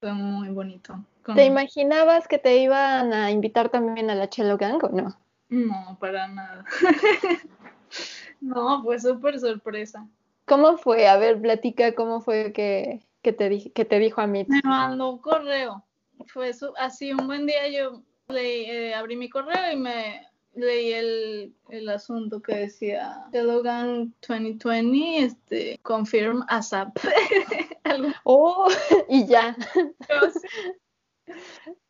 [0.00, 0.98] fue muy bonito.
[1.34, 5.18] ¿Te imaginabas que te iban a invitar también a la Cello Gang o no?
[5.48, 6.64] No, para nada.
[8.40, 10.06] no, fue súper sorpresa.
[10.46, 11.08] ¿Cómo fue?
[11.08, 14.44] A ver, platica cómo fue que, que, te, que te dijo a mí.
[14.48, 15.84] Me mandó un correo.
[16.26, 20.27] Fue así un buen día yo le, eh, abrí mi correo y me
[20.58, 26.96] leí el, el asunto que decía Telogan 2020, este, confirm ASAP.
[28.24, 28.68] oh,
[29.08, 29.56] y ya.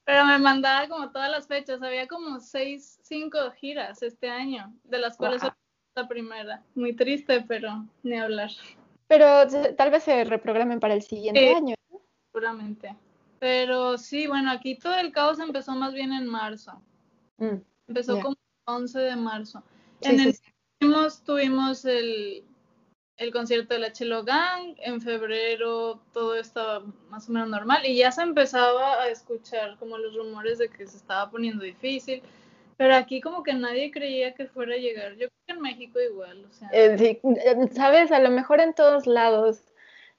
[0.05, 4.99] Pero, me mandaba como todas las fechas, había como seis, cinco giras este año, de
[4.99, 5.43] las cuales
[5.95, 6.63] la primera.
[6.75, 8.51] Muy triste, pero ni hablar.
[9.07, 9.27] Pero
[9.77, 11.75] tal vez se reprogramen para el siguiente año.
[12.33, 12.97] Seguramente.
[13.39, 16.81] Pero sí, bueno, aquí todo el caos empezó más bien en marzo.
[17.39, 18.38] Mm, empezó como
[18.69, 19.63] 11 de marzo.
[20.03, 20.35] en el
[21.25, 22.45] tuvimos el,
[23.17, 27.97] el concierto de la Chelo Gang, en febrero todo estaba más o menos normal y
[27.97, 32.23] ya se empezaba a escuchar como los rumores de que se estaba poniendo difícil,
[32.77, 35.13] pero aquí como que nadie creía que fuera a llegar.
[35.13, 36.69] Yo creo que en México igual, o sea.
[36.73, 39.65] Eh, sí, eh, sabes, a lo mejor en todos lados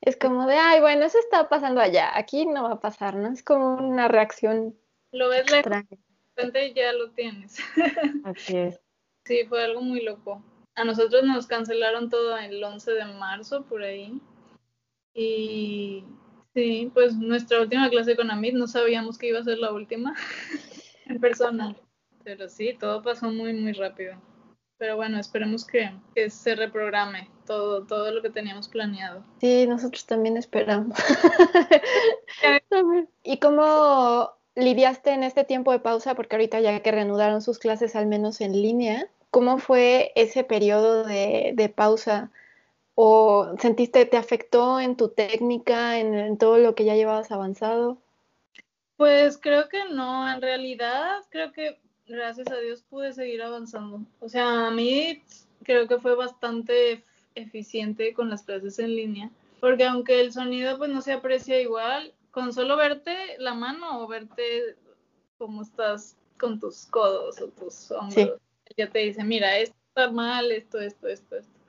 [0.02, 3.32] es como de, ay, bueno, eso está pasando allá, aquí no va a pasar, ¿no?
[3.32, 4.76] Es como una reacción.
[5.12, 5.88] Lo ves lejos
[6.76, 7.58] ya lo tienes.
[8.24, 8.80] Así es.
[9.26, 10.44] Sí, fue algo muy loco.
[10.76, 14.22] A nosotros nos cancelaron todo el 11 de marzo, por ahí.
[15.14, 16.04] Y
[16.54, 20.16] sí, pues nuestra última clase con Amit no sabíamos que iba a ser la última
[21.06, 21.76] en persona.
[22.24, 24.16] Pero sí, todo pasó muy, muy rápido.
[24.78, 29.26] Pero bueno, esperemos que, que, se reprograme todo, todo lo que teníamos planeado.
[29.42, 30.98] Sí, nosotros también esperamos.
[33.24, 36.16] ¿Y cómo lidiaste en este tiempo de pausa?
[36.16, 41.04] Porque ahorita ya que reanudaron sus clases al menos en línea, ¿cómo fue ese periodo
[41.04, 42.32] de, pausa?
[42.96, 47.98] ¿O sentiste, te afectó en tu técnica, en, todo lo que ya llevabas avanzado?
[48.98, 54.02] Pues creo que no, en realidad creo que gracias a Dios pude seguir avanzando.
[54.20, 55.24] O sea, a mí
[55.64, 57.04] creo que fue bastante
[57.36, 59.30] eficiente con las clases en línea,
[59.62, 64.08] porque aunque el sonido pues no se aprecia igual, con solo verte la mano o
[64.08, 64.78] verte
[65.38, 68.40] cómo estás con tus codos o tus hombros,
[68.78, 71.60] ya te dice, mira, esto está mal, esto, esto, esto, esto.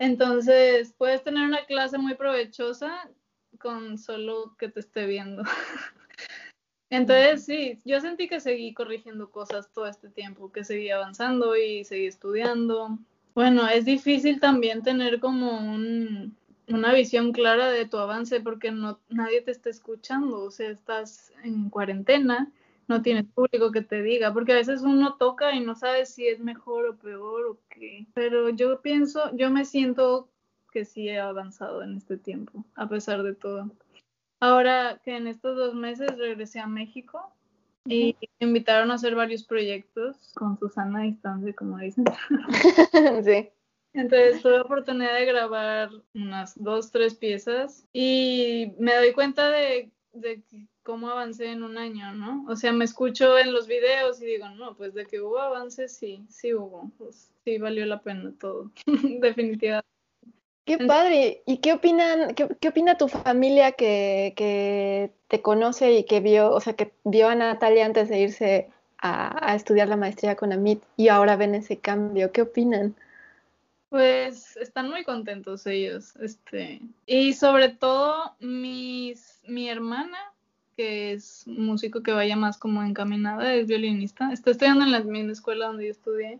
[0.00, 3.08] Entonces, puedes tener una clase muy provechosa
[3.60, 5.44] con solo que te esté viendo.
[6.90, 11.84] Entonces, sí, yo sentí que seguí corrigiendo cosas todo este tiempo, que seguí avanzando y
[11.84, 12.98] seguí estudiando.
[13.36, 16.36] Bueno, es difícil también tener como un,
[16.70, 21.32] una visión clara de tu avance porque no nadie te está escuchando, o sea, estás
[21.44, 22.52] en cuarentena,
[22.88, 26.26] no tienes público que te diga, porque a veces uno toca y no sabe si
[26.26, 28.06] es mejor o peor o qué.
[28.14, 30.28] Pero yo pienso, yo me siento
[30.72, 33.70] que sí he avanzado en este tiempo, a pesar de todo.
[34.40, 37.32] Ahora que en estos dos meses regresé a México
[37.84, 42.04] y me invitaron a hacer varios proyectos con Susana a distancia, como dicen.
[43.24, 43.50] sí.
[43.92, 49.90] Entonces tuve oportunidad de grabar unas dos, tres piezas y me doy cuenta de,
[50.82, 52.44] cómo avancé en un año, ¿no?
[52.48, 55.88] O sea, me escucho en los videos y digo, no, pues de que hubo avance,
[55.88, 59.88] sí, sí hubo, pues sí valió la pena todo, definitivamente.
[60.66, 61.42] Qué padre.
[61.46, 66.60] ¿Y qué opinan, qué, opina tu familia que, que, te conoce y que vio, o
[66.60, 68.68] sea, que vio a Natalia antes de irse
[68.98, 72.30] a, a, estudiar la maestría con Amit y ahora ven ese cambio?
[72.30, 72.94] ¿Qué opinan?
[73.90, 80.16] Pues están muy contentos ellos, este, y sobre todo mis, mi hermana,
[80.76, 85.32] que es músico que vaya más como encaminada, es violinista, está estudiando en la misma
[85.32, 86.38] escuela donde yo estudié,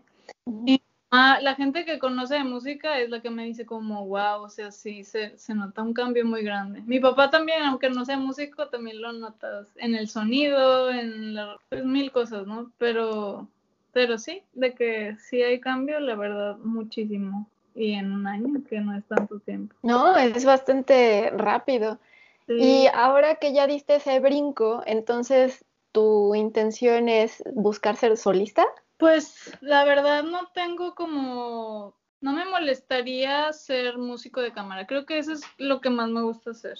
[0.65, 0.81] y
[1.11, 4.71] la gente que conoce de música es la que me dice como, wow, o sea,
[4.71, 6.81] sí, se, se nota un cambio muy grande.
[6.85, 11.57] Mi papá también, aunque no sea músico, también lo notas en el sonido, en la,
[11.67, 12.71] pues, mil cosas, ¿no?
[12.77, 13.45] Pero
[13.93, 17.47] pero sí, de que sí hay cambio, la verdad, muchísimo.
[17.73, 19.75] Y en un año, que no es tanto tiempo.
[19.81, 21.99] No, es bastante rápido.
[22.47, 25.63] Y ahora que ya diste ese brinco, entonces,
[25.93, 28.65] ¿tu intención es buscar ser solista?
[28.97, 34.85] Pues la verdad no tengo como, no me molestaría ser músico de cámara.
[34.85, 36.77] Creo que eso es lo que más me gusta hacer.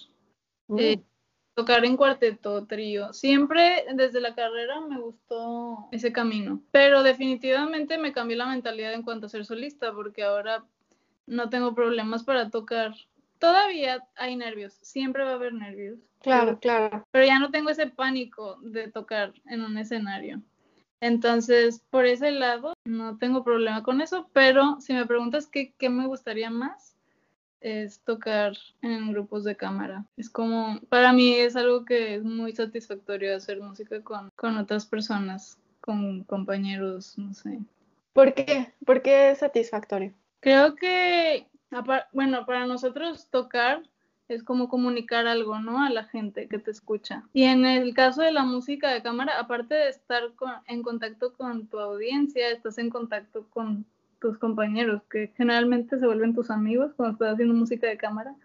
[0.68, 0.80] Mm.
[0.80, 1.04] Eh,
[1.54, 3.14] tocar en cuarteto, trío.
[3.14, 9.04] Siempre desde la carrera me gustó ese camino, pero definitivamente me cambió la mentalidad en
[9.04, 10.64] cuanto a ser solista, porque ahora
[11.28, 12.94] no tengo problemas para tocar.
[13.40, 16.00] Todavía hay nervios, siempre va a haber nervios.
[16.22, 17.06] Claro, claro.
[17.12, 20.42] Pero ya no tengo ese pánico de tocar en un escenario.
[21.00, 25.90] Entonces, por ese lado, no tengo problema con eso, pero si me preguntas qué, qué
[25.90, 26.91] me gustaría más,
[27.62, 30.06] es tocar en grupos de cámara.
[30.18, 34.86] Es como, para mí es algo que es muy satisfactorio hacer música con, con otras
[34.86, 37.60] personas, con compañeros, no sé.
[38.14, 38.74] ¿Por qué?
[38.86, 40.14] ¿Por qué es satisfactorio?
[40.42, 41.48] Creo que,
[42.12, 43.84] bueno, para nosotros tocar
[44.28, 45.84] es como comunicar algo, ¿no?
[45.84, 47.24] A la gente que te escucha.
[47.34, 50.24] Y en el caso de la música de cámara, aparte de estar
[50.68, 53.86] en contacto con tu audiencia, estás en contacto con
[54.22, 58.36] tus compañeros, que generalmente se vuelven tus amigos cuando estás haciendo música de cámara.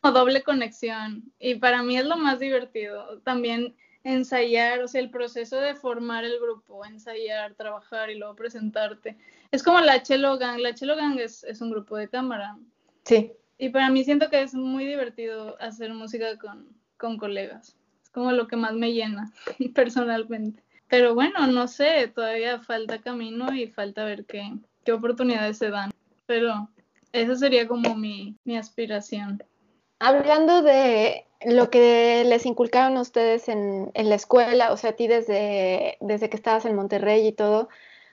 [0.00, 1.30] O doble conexión.
[1.38, 3.20] Y para mí es lo más divertido.
[3.20, 9.18] También ensayar, o sea, el proceso de formar el grupo, ensayar, trabajar y luego presentarte.
[9.50, 10.58] Es como la Chelo Gang.
[10.58, 12.56] La Chelo Gang es, es un grupo de cámara.
[13.04, 13.32] Sí.
[13.58, 17.76] Y para mí siento que es muy divertido hacer música con, con colegas.
[18.02, 19.32] Es como lo que más me llena
[19.74, 20.62] personalmente.
[20.88, 24.52] Pero bueno, no sé, todavía falta camino y falta ver qué,
[24.84, 25.90] qué oportunidades se dan.
[26.26, 26.68] Pero
[27.12, 29.42] esa sería como mi, mi aspiración.
[29.98, 35.06] Hablando de lo que les inculcaron ustedes en, en, la escuela, o sea, a ti
[35.06, 37.68] desde, desde que estabas en Monterrey y todo,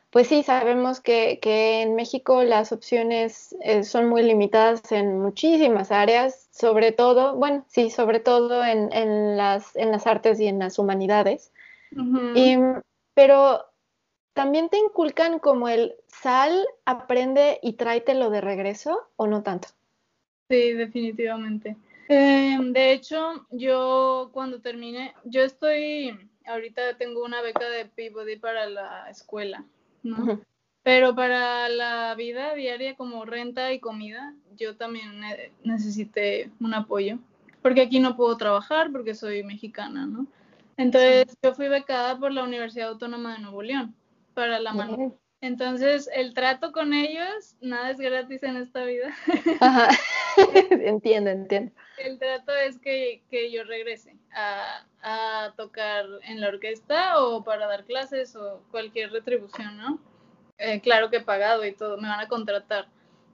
[0.10, 5.92] pues sí, sabemos que, que en México las opciones eh, son muy limitadas en muchísimas
[5.92, 10.60] áreas, sobre todo, bueno, sí, sobre todo en, en, las, en las artes y en
[10.60, 11.52] las humanidades
[12.36, 12.58] y,
[13.14, 13.66] pero
[14.34, 19.70] también te inculcan como el sal, aprende y tráetelo de regreso o no tanto.
[20.50, 21.78] Sí, definitivamente.
[22.10, 28.68] Em, de hecho, yo cuando termine, yo estoy, ahorita tengo una beca de Peabody para
[28.68, 29.64] la escuela,
[30.04, 30.42] ¿no?
[30.84, 35.22] Pero para la vida diaria como renta y comida, yo también
[35.64, 37.20] necesité un apoyo,
[37.62, 40.28] porque aquí no puedo trabajar porque soy mexicana, ¿no?
[40.78, 43.96] Entonces yo fui becada por la Universidad Autónoma de Nuevo León
[44.34, 45.18] para la mano.
[45.42, 49.14] Entonces el trato con ellos, nada es gratis en esta vida.
[49.60, 49.90] Ajá.
[50.72, 51.72] entiendo, entiendo.
[51.98, 57.68] El trato es que, que yo regrese a, a, tocar en la orquesta o para
[57.68, 60.00] dar clases o cualquier retribución, ¿no?
[60.58, 62.88] Eh, claro que he pagado y todo, me van a contratar.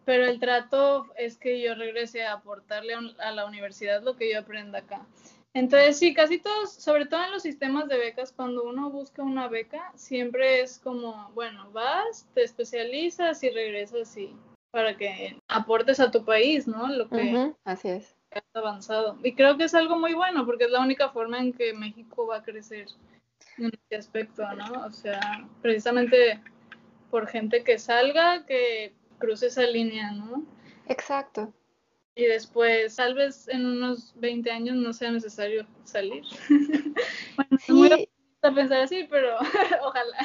[0.04, 4.40] Pero el trato es que yo regrese a aportarle a la universidad lo que yo
[4.40, 5.06] aprenda acá.
[5.54, 9.48] Entonces, sí, casi todos, sobre todo en los sistemas de becas, cuando uno busca una
[9.48, 14.36] beca, siempre es como, bueno, vas, te especializas y regresas y
[14.72, 16.88] para que aportes a tu país, ¿no?
[16.88, 18.16] Lo que así es.
[18.32, 19.18] has avanzado.
[19.24, 22.28] Y creo que es algo muy bueno porque es la única forma en que México
[22.28, 22.88] va a crecer
[23.58, 24.86] en este aspecto, ¿no?
[24.86, 26.40] O sea, precisamente
[27.10, 30.44] por gente que salga, que cruce esa línea, ¿no?
[30.88, 31.52] Exacto
[32.20, 36.24] y después tal vez en unos 20 años no sea necesario salir.
[37.38, 37.72] bueno, sí.
[37.72, 38.10] muy
[38.42, 39.38] a pensar así, pero
[39.84, 40.18] ojalá.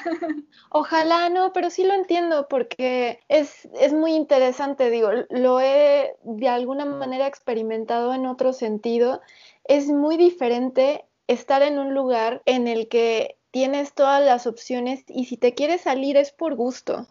[0.71, 6.49] Ojalá no, pero sí lo entiendo porque es, es muy interesante, digo, lo he de
[6.49, 9.21] alguna manera experimentado en otro sentido.
[9.65, 15.27] Es muy diferente estar en un lugar en el que tienes todas las opciones y
[15.27, 17.07] si te quieres salir es por gusto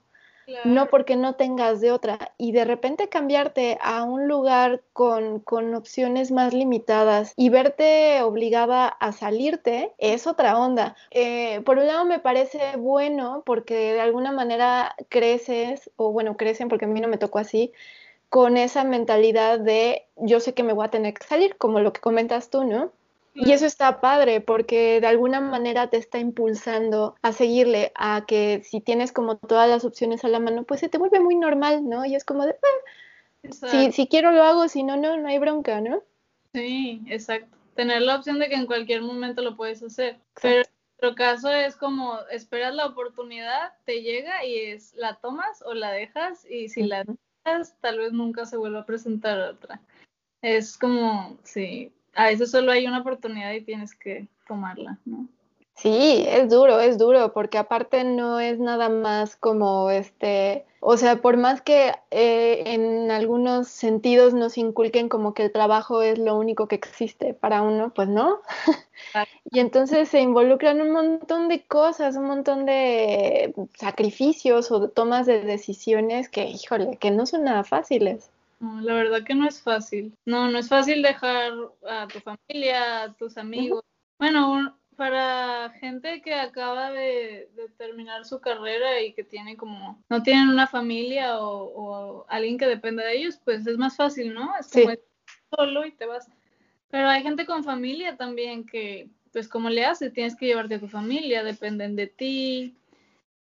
[0.66, 2.34] no porque no tengas de otra.
[2.38, 8.88] Y de repente cambiarte a un lugar con, con, opciones más limitadas y verte obligada
[8.88, 10.96] a salirte es otra onda.
[11.12, 16.70] Eh, por un lado me parece bueno porque de alguna manera creces, o bueno, crecen
[16.70, 17.72] porque a mí no me tocó así,
[18.30, 21.94] con esa mentalidad de yo sé que me voy a tener que salir, como lo
[21.94, 22.92] que comentas tú, ¿no?
[23.36, 28.62] Y eso está padre porque de alguna manera te está impulsando a seguirle, a que
[28.64, 31.90] si tienes como todas las opciones a la mano, pues se te vuelve muy normal,
[31.90, 32.06] ¿no?
[32.06, 35.40] Y es como de, ah, si, si quiero lo hago, si no, no, no hay
[35.40, 36.04] bronca, ¿no?
[36.54, 37.58] Sí, exacto.
[37.76, 40.20] Tener la opción de que en cualquier momento lo puedes hacer.
[40.40, 40.68] Pero en
[41.02, 45.92] nuestro caso es como esperas la oportunidad, te llega y es la tomas o la
[45.92, 47.04] dejas y si la
[47.44, 49.82] dejas tal vez nunca se vuelva a presentar otra.
[50.44, 55.28] Es como, sí, a veces solo hay una oportunidad y tienes que tomarla, ¿no?
[55.76, 61.20] Sí, es duro, es duro, porque aparte no es nada más como este, o sea,
[61.22, 66.38] por más que eh, en algunos sentidos nos inculquen como que el trabajo es lo
[66.38, 68.42] único que existe para uno, pues no.
[69.52, 75.42] y entonces se involucran un montón de cosas, un montón de sacrificios o tomas de
[75.42, 78.30] decisiones que, híjole, que no son nada fáciles.
[78.64, 80.16] No, la verdad que no es fácil.
[80.26, 81.52] No, no es fácil dejar
[81.86, 83.84] a tu familia, a tus amigos.
[84.18, 90.48] Bueno, para gente que acaba de, terminar su carrera y que tiene como, no tienen
[90.48, 94.54] una familia o, alguien que dependa de ellos, pues es más fácil, ¿no?
[94.58, 94.94] Es como
[95.54, 96.30] solo y te vas.
[96.90, 100.80] Pero hay gente con familia también que, pues como le haces, tienes que llevarte a
[100.80, 102.78] tu familia, dependen de ti,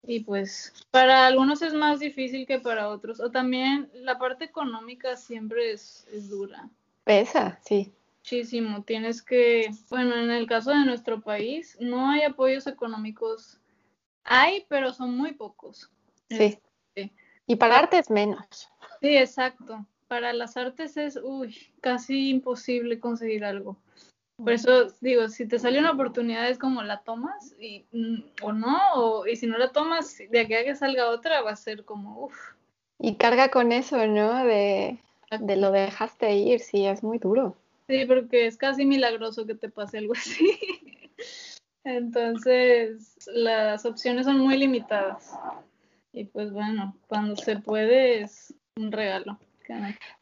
[0.03, 3.19] y pues para algunos es más difícil que para otros.
[3.19, 6.69] O también la parte económica siempre es, es dura.
[7.03, 7.91] Pesa, sí.
[8.19, 8.83] Muchísimo.
[8.83, 13.59] Tienes que, bueno, en el caso de nuestro país, no hay apoyos económicos.
[14.23, 15.89] Hay, pero son muy pocos.
[16.29, 16.59] Sí.
[16.95, 17.11] Este,
[17.47, 18.69] y para artes menos.
[19.01, 19.85] Sí, exacto.
[20.07, 23.77] Para las artes es, uy, casi imposible conseguir algo.
[24.43, 28.51] Por eso digo, si te sale una oportunidad es como la tomas y, mm, o
[28.53, 31.55] no, o, y si no la tomas, de aquí a que salga otra va a
[31.55, 32.35] ser como, uff.
[32.99, 34.45] Y carga con eso, ¿no?
[34.45, 34.99] De,
[35.39, 37.55] de lo dejaste ir, sí, es muy duro.
[37.87, 40.59] Sí, porque es casi milagroso que te pase algo así.
[41.83, 45.33] Entonces, las opciones son muy limitadas.
[46.13, 49.37] Y pues bueno, cuando se puede es un regalo.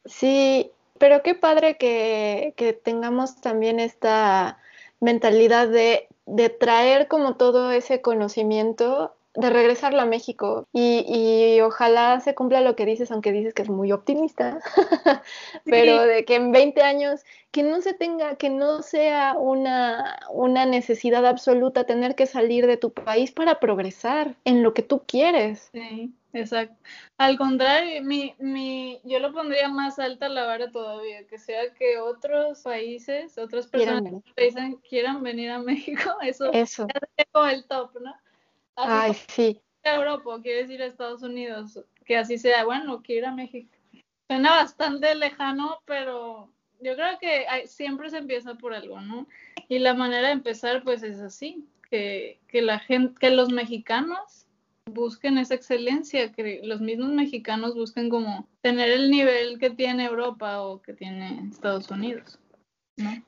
[0.04, 0.70] Sí,
[1.00, 4.58] pero qué padre que, tengamos también esta
[5.00, 10.66] mentalidad de, de, traer como todo ese conocimiento, de regresarlo a México.
[10.72, 14.58] Y, y, ojalá se cumpla lo que dices, aunque dices que es muy optimista,
[15.64, 20.66] pero de que en 20 años que no se tenga, que no sea una, una
[20.66, 25.70] necesidad absoluta tener que salir de tu país para progresar en lo que tú quieres.
[25.72, 26.12] Sí.
[26.32, 26.76] Exacto.
[27.18, 31.98] Al contrario, mi, mi, yo lo pondría más alta la vara todavía, que sea que
[31.98, 36.86] otros países, otras personas quieran, quieran venir a México, eso, eso.
[37.16, 38.14] es como el top, ¿no?
[38.86, 39.60] Ay, sí.
[39.82, 43.70] Europa, quiere decir a Estados Unidos, que así sea, bueno, quiero ir a México.
[44.28, 49.26] Suena bastante lejano, pero yo creo que siempre se empieza por algo, ¿no?
[49.68, 54.46] Y la manera de empezar, pues es así, que, que la gente, que los mexicanos
[54.86, 60.62] busquen esa excelencia, que los mismos mexicanos busquen como tener el nivel que tiene Europa
[60.62, 62.38] o que tiene Estados Unidos.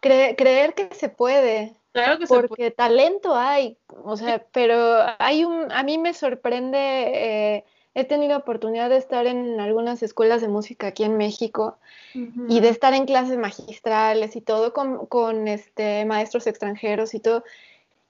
[0.00, 1.76] creer que se puede.
[1.92, 2.70] Claro que porque se puede.
[2.70, 7.64] talento hay, o sea, pero hay un, a mí me sorprende, eh,
[7.94, 11.78] he tenido oportunidad de estar en algunas escuelas de música aquí en México
[12.14, 17.44] y de estar en clases magistrales y todo con, con este, maestros extranjeros y todo,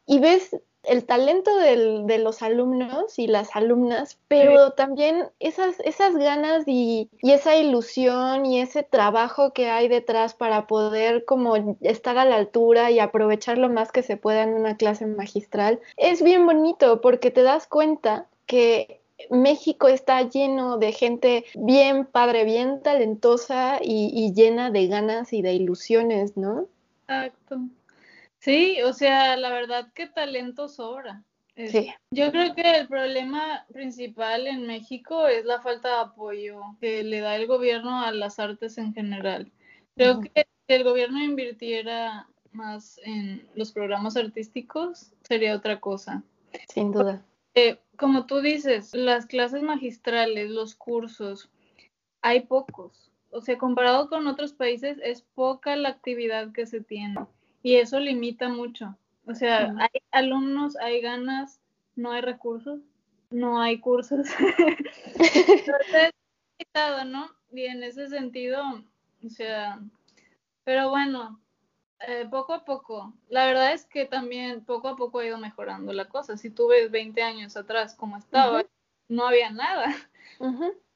[0.07, 6.65] y ves el talento de los alumnos y las alumnas, pero también esas, esas ganas
[6.67, 12.37] y, esa ilusión y ese trabajo que hay detrás para poder como estar a la
[12.37, 17.01] altura y aprovechar lo más que se pueda en una clase magistral, es bien bonito
[17.01, 24.11] porque te das cuenta que México está lleno de gente bien padre, bien talentosa y,
[24.13, 26.67] y llena de ganas y de ilusiones, ¿no?
[27.07, 27.61] Exacto.
[28.43, 31.23] Sí, o sea, la verdad que talento sobra.
[31.55, 31.93] Sí.
[32.11, 37.21] Yo creo que el problema principal en México es la falta de apoyo que le
[37.21, 39.53] da el gobierno a las artes en general.
[39.95, 46.25] Creo que si el gobierno invirtiera más en los programas artísticos, sería otra cosa.
[46.69, 47.25] Sin duda.
[47.55, 51.49] Eh, como tú dices, las clases magistrales, los cursos,
[52.23, 53.13] hay pocos.
[53.31, 57.21] O sea, comparado con otros países, es poca la actividad que se tiene
[57.63, 58.97] y eso limita mucho.
[59.27, 61.61] O sea, hay alumnos, hay ganas,
[61.95, 62.81] no hay recursos,
[63.31, 64.27] no hay cursos.
[65.17, 66.13] Entonces,
[66.59, 67.31] limitado, ¿no?
[67.53, 68.63] Y en ese sentido,
[69.25, 69.81] o sea,
[70.65, 71.41] pero bueno,
[72.01, 73.15] eh, poco a poco.
[73.29, 76.37] La verdad es que también poco a poco ha ido mejorando la cosa.
[76.37, 78.65] Si tú ves 20 años atrás como estaba,
[79.09, 79.95] no había nada.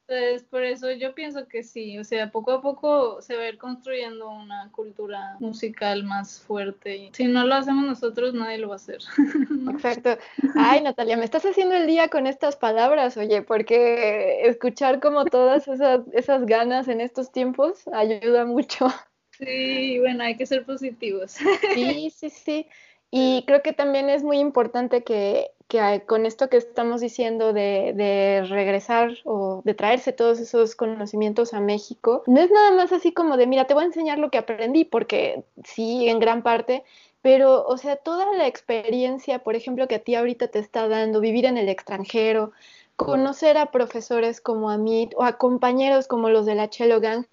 [0.08, 3.48] Entonces, por eso yo pienso que sí, o sea, poco a poco se va a
[3.48, 6.96] ir construyendo una cultura musical más fuerte.
[6.96, 8.98] Y si no lo hacemos nosotros, nadie lo va a hacer.
[9.72, 10.16] Exacto.
[10.54, 15.66] Ay, Natalia, me estás haciendo el día con estas palabras, oye, porque escuchar como todas
[15.66, 18.86] esas, esas ganas en estos tiempos ayuda mucho.
[19.32, 21.32] Sí, bueno, hay que ser positivos.
[21.74, 22.66] Sí, sí, sí.
[23.10, 27.92] Y creo que también es muy importante que, que con esto que estamos diciendo de,
[27.94, 33.12] de, regresar o de traerse todos esos conocimientos a México, no es nada más así
[33.12, 36.84] como de, mira, te voy a enseñar lo que aprendí, porque sí, en gran parte,
[37.22, 41.20] pero, o sea, toda la experiencia, por ejemplo, que a ti ahorita te está dando,
[41.20, 42.52] vivir en el extranjero,
[42.96, 47.26] conocer a profesores como a mí o a compañeros como los de la Chelo Gang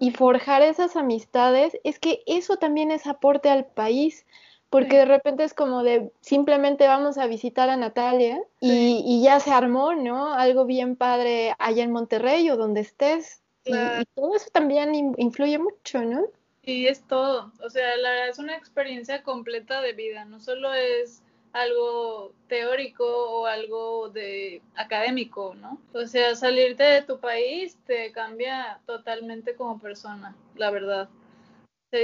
[0.00, 4.26] y forjar esas amistades, es que eso también es aporte al país
[4.74, 9.52] porque de repente es como de simplemente vamos a visitar a Natalia y, ya se
[9.52, 10.34] armó, ¿no?
[10.34, 13.40] Algo bien padre allá en Monterrey o donde estés.
[13.64, 13.72] Y,
[14.16, 16.24] todo eso también influye mucho, ¿no?
[16.64, 20.74] Y es todo, o sea, la verdad es una experiencia completa de vida, no solo
[20.74, 21.22] es
[21.52, 25.78] algo teórico o algo de académico, ¿no?
[25.92, 31.08] O sea, salirte de tu país te cambia totalmente como persona, la verdad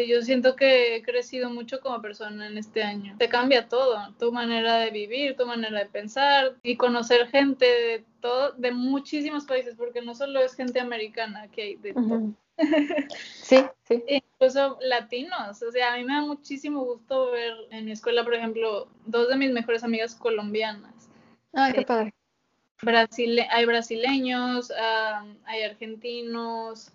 [0.08, 3.16] yo siento que he crecido mucho como persona en este año.
[3.18, 8.04] Te cambia todo, tu manera de vivir, tu manera de pensar y conocer gente de
[8.20, 12.32] todo, de muchísimos países, porque no solo es gente americana que hay de todo.
[13.42, 13.56] Sí,
[13.88, 14.04] sí.
[14.06, 15.62] Incluso latinos.
[15.62, 19.30] O sea, a mí me da muchísimo gusto ver en mi escuela, por ejemplo, dos
[19.30, 21.08] de mis mejores amigas colombianas.
[21.54, 22.14] Ay, qué eh, padre.
[23.50, 24.70] hay brasileños,
[25.46, 26.92] hay argentinos,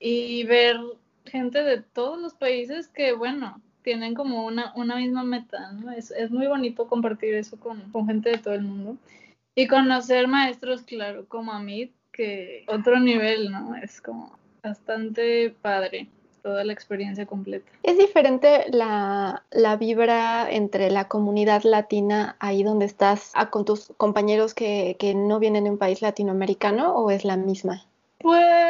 [0.00, 0.80] y ver
[1.26, 5.90] gente de todos los países que, bueno, tienen como una, una misma meta, ¿no?
[5.92, 8.96] Es, es muy bonito compartir eso con, con, gente de todo el mundo.
[9.54, 13.74] Y conocer maestros, claro, como a mí, que otro nivel, ¿no?
[13.76, 16.08] Es como bastante padre
[16.42, 17.70] toda la experiencia completa.
[17.82, 23.92] ¿Es diferente la, la, vibra entre la comunidad latina ahí donde estás a con tus
[23.96, 27.84] compañeros que, que no vienen de un país latinoamericano o es la misma?
[28.18, 28.69] Pues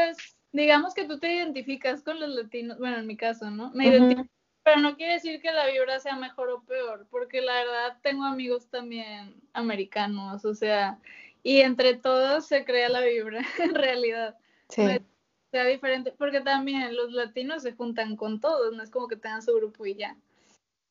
[0.53, 3.70] digamos que tú te identificas con los latinos, bueno, en mi caso, ¿no?
[3.72, 4.28] Me identifico,
[4.62, 8.24] pero no quiere decir que la vibra sea mejor o peor, porque la verdad tengo
[8.24, 10.98] amigos también americanos, o sea,
[11.42, 14.36] y entre todos se crea la vibra, en realidad.
[14.68, 14.82] Sí.
[15.51, 19.42] sea diferente, porque también los latinos se juntan con todos, no es como que tengan
[19.42, 20.16] su grupo y ya.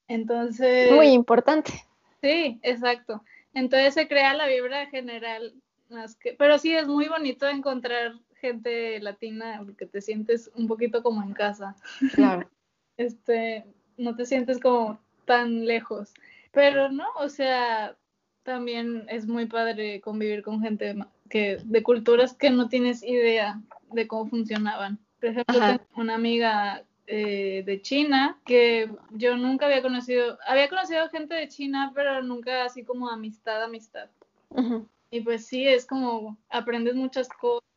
[0.07, 0.91] Entonces...
[0.91, 1.86] Muy importante.
[2.22, 3.24] Sí, exacto.
[3.53, 5.53] Entonces se crea la vibra general
[5.89, 11.04] más que, pero sí es muy bonito encontrar gente latina porque te sientes un poquito
[11.04, 11.76] como en casa.
[12.14, 12.50] Claro.
[12.98, 13.66] este,
[13.98, 16.14] no te sientes como tan lejos.
[16.52, 17.96] Pero no, o sea,
[18.44, 20.96] también es muy padre convivir con gente
[21.30, 23.62] que de culturas que no tienes idea
[23.92, 24.98] de cómo funcionaban.
[25.20, 31.10] Por ejemplo, tengo una amiga eh, de China que yo nunca había conocido, había conocido
[31.10, 34.10] gente de China, pero nunca así como amistad, amistad.
[35.12, 37.68] Y pues sí, es como aprendes muchas cosas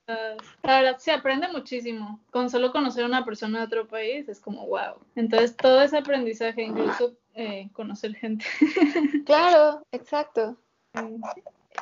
[0.62, 2.20] la verdad se aprende muchísimo.
[2.30, 4.96] Con solo conocer a una persona de otro país es como wow.
[5.16, 8.44] Entonces todo ese aprendizaje, incluso eh, conocer gente.
[9.24, 10.56] Claro, exacto.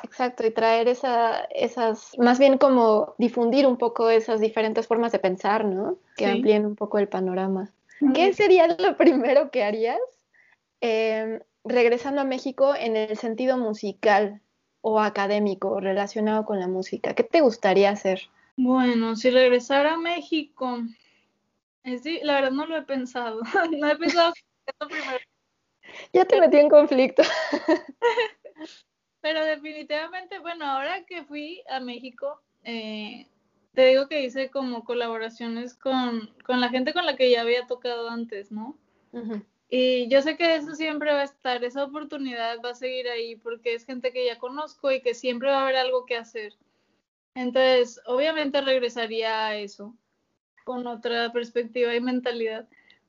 [0.03, 5.19] Exacto, y traer esa, esas, más bien como difundir un poco esas diferentes formas de
[5.19, 5.97] pensar, ¿no?
[6.15, 7.71] Que amplíen un poco el panorama.
[8.13, 9.99] ¿Qué sería lo primero que harías
[10.79, 14.41] em, regresando a México en el sentido musical?
[14.81, 17.13] O académico relacionado con la música?
[17.13, 18.21] ¿Qué te gustaría hacer?
[18.57, 20.79] Bueno, si regresara a México,
[21.83, 23.41] es, la verdad no lo he pensado.
[23.79, 25.19] no he pensado que primero.
[26.13, 27.23] Ya te metí en conflicto.
[29.21, 33.27] Pero definitivamente, bueno, ahora que fui a México, eh,
[33.73, 37.67] te digo que hice como colaboraciones con, con, la gente con la que ya había
[37.67, 38.77] tocado antes, ¿no?
[39.73, 43.37] Y yo sé que eso siempre va a estar, esa oportunidad va a seguir ahí
[43.37, 46.57] porque es gente que ya conozco y que siempre va a haber algo que hacer.
[47.35, 49.95] Entonces, obviamente regresaría a eso
[50.65, 52.67] con otra perspectiva y mentalidad.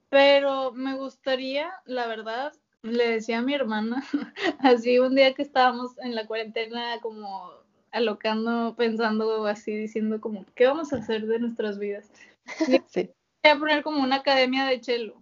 [0.08, 2.52] Pero me gustaría, la verdad,
[2.82, 4.04] le decía a mi hermana,
[4.60, 7.54] así un día que estábamos en la cuarentena como
[7.90, 12.08] alocando, pensando así, diciendo como, ¿qué vamos a hacer de nuestras vidas?
[12.86, 13.10] Sí.
[13.42, 15.21] Voy a poner como una academia de chelo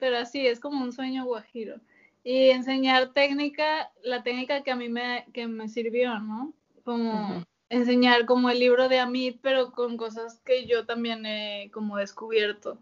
[0.00, 1.76] pero así es como un sueño guajiro.
[2.24, 6.52] Y enseñar técnica, la técnica que a mí me, que me sirvió, ¿no?
[6.84, 11.96] Como enseñar como el libro de Amit, pero con cosas que yo también he como
[11.96, 12.78] descubierto.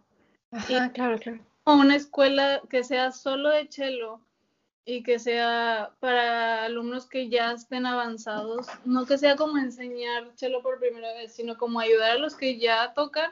[0.50, 1.40] Ajá, claro, claro.
[1.64, 4.20] Una escuela que sea solo de cello
[4.86, 10.62] y que sea para alumnos que ya estén avanzados, no que sea como enseñar cello
[10.62, 13.30] por primera vez, sino como ayudar a los que ya tocan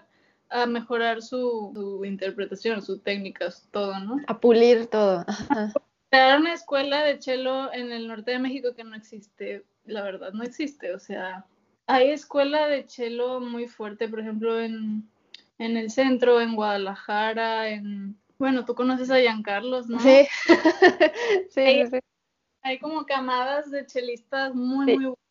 [0.51, 4.21] a mejorar su, su interpretación, sus técnicas, todo, ¿no?
[4.27, 5.25] A pulir todo.
[6.11, 10.33] Crear una escuela de cello en el norte de México que no existe, la verdad,
[10.33, 11.45] no existe, o sea,
[11.87, 15.09] hay escuela de cello muy fuerte, por ejemplo, en,
[15.59, 18.17] en el centro, en Guadalajara, en...
[18.39, 19.99] Bueno, tú conoces a Giancarlos, ¿no?
[20.01, 20.27] Sí.
[21.51, 21.99] sí, hay, sí.
[22.63, 25.26] hay como camadas de chelistas muy, muy buenas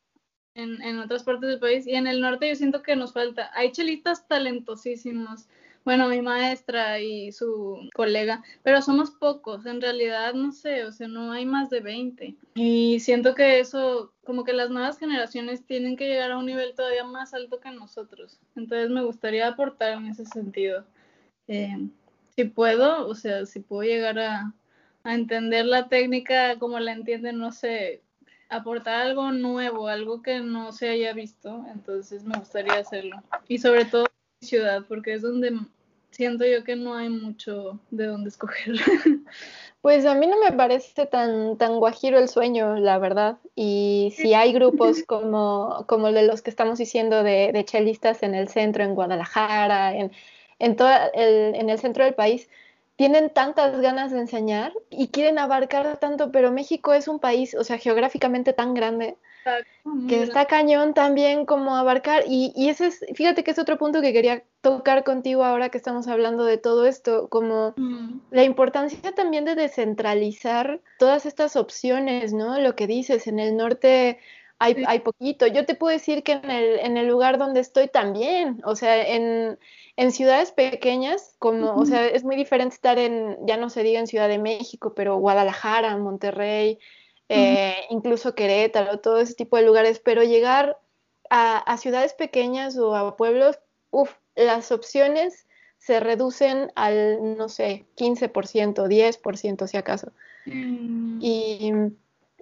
[0.55, 1.85] en, en otras partes del país.
[1.85, 3.51] Y en el norte yo siento que nos falta.
[3.53, 5.47] Hay chelistas talentosísimos.
[5.85, 11.07] Bueno, mi maestra y su colega, pero somos pocos, en realidad no sé, o sea,
[11.07, 12.35] no hay más de 20.
[12.55, 16.73] Y siento que eso, como que las nuevas generaciones tienen que llegar a un nivel
[16.73, 18.39] todavía más alto que nosotros.
[18.55, 20.85] Entonces me gustaría aportar en ese sentido.
[21.47, 21.87] Eh,
[22.35, 24.53] si puedo, o sea, si puedo llegar a,
[25.03, 28.01] a entender la técnica como la entienden, no sé,
[28.49, 33.21] aportar algo nuevo, algo que no se haya visto, entonces me gustaría hacerlo.
[33.47, 35.59] Y sobre todo en mi ciudad, porque es donde
[36.11, 38.75] siento yo que no hay mucho de dónde escoger.
[39.81, 43.37] Pues a mí no me parece tan, tan guajiro el sueño, la verdad.
[43.53, 48.33] Y si hay grupos como, como de los que estamos diciendo de, de chelistas en
[48.33, 50.11] el centro, en Guadalajara, en,
[50.57, 52.49] en, toda el, en el centro del país,
[52.95, 57.63] tienen tantas ganas de enseñar y quieren abarcar tanto, pero México es un país, o
[57.63, 59.17] sea, geográficamente tan grande
[60.09, 64.01] que está cañón también como abarcar y, y, ese es, fíjate que es otro punto
[64.01, 69.13] que quería tocar contigo ahora que estamos hablando de todo esto, como Mm, la importancia
[69.13, 72.59] también de descentralizar todas estas opciones, ¿no?
[72.59, 74.19] Lo que dices, en el norte
[74.59, 75.47] hay, hay poquito.
[75.47, 79.07] Yo te puedo decir que en el, en el lugar donde estoy también, o sea,
[79.07, 79.57] en,
[79.97, 83.99] en ciudades pequeñas, como, o sea, es muy diferente estar en, ya no se diga
[83.99, 86.79] en Ciudad de México, pero Guadalajara, Monterrey,
[87.29, 90.77] eh, incluso Querétaro, todo ese tipo de lugares, pero llegar
[91.29, 93.59] a, a ciudades pequeñas o a pueblos,
[93.91, 100.11] uff, las opciones se reducen al, no sé, 15%, 10% si acaso.
[100.45, 101.71] Mm, Y,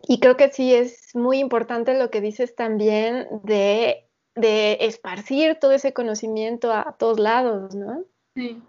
[0.07, 4.02] y creo que sí es muy importante lo que dices también de,
[4.35, 8.03] de esparcir todo ese conocimiento a todos lados, ¿no?
[8.35, 8.61] Sí.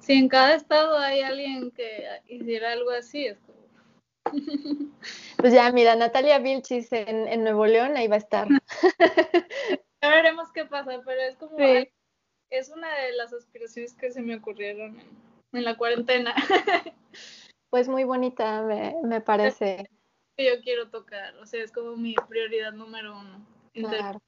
[0.00, 3.56] Si en cada estado hay alguien que hiciera algo así, es como...
[5.38, 8.48] Pues ya, mira, Natalia Vilchis en, en Nuevo León, ahí va a estar.
[10.02, 11.56] Ya veremos qué pasa, pero es como...
[11.56, 11.88] Sí.
[12.50, 15.08] Es una de las aspiraciones que se me ocurrieron en,
[15.52, 16.34] en la cuarentena.
[17.70, 19.90] Pues muy bonita, me, me parece.
[20.38, 23.44] yo quiero tocar, o sea, es como mi prioridad número uno.
[23.74, 24.22] Claro.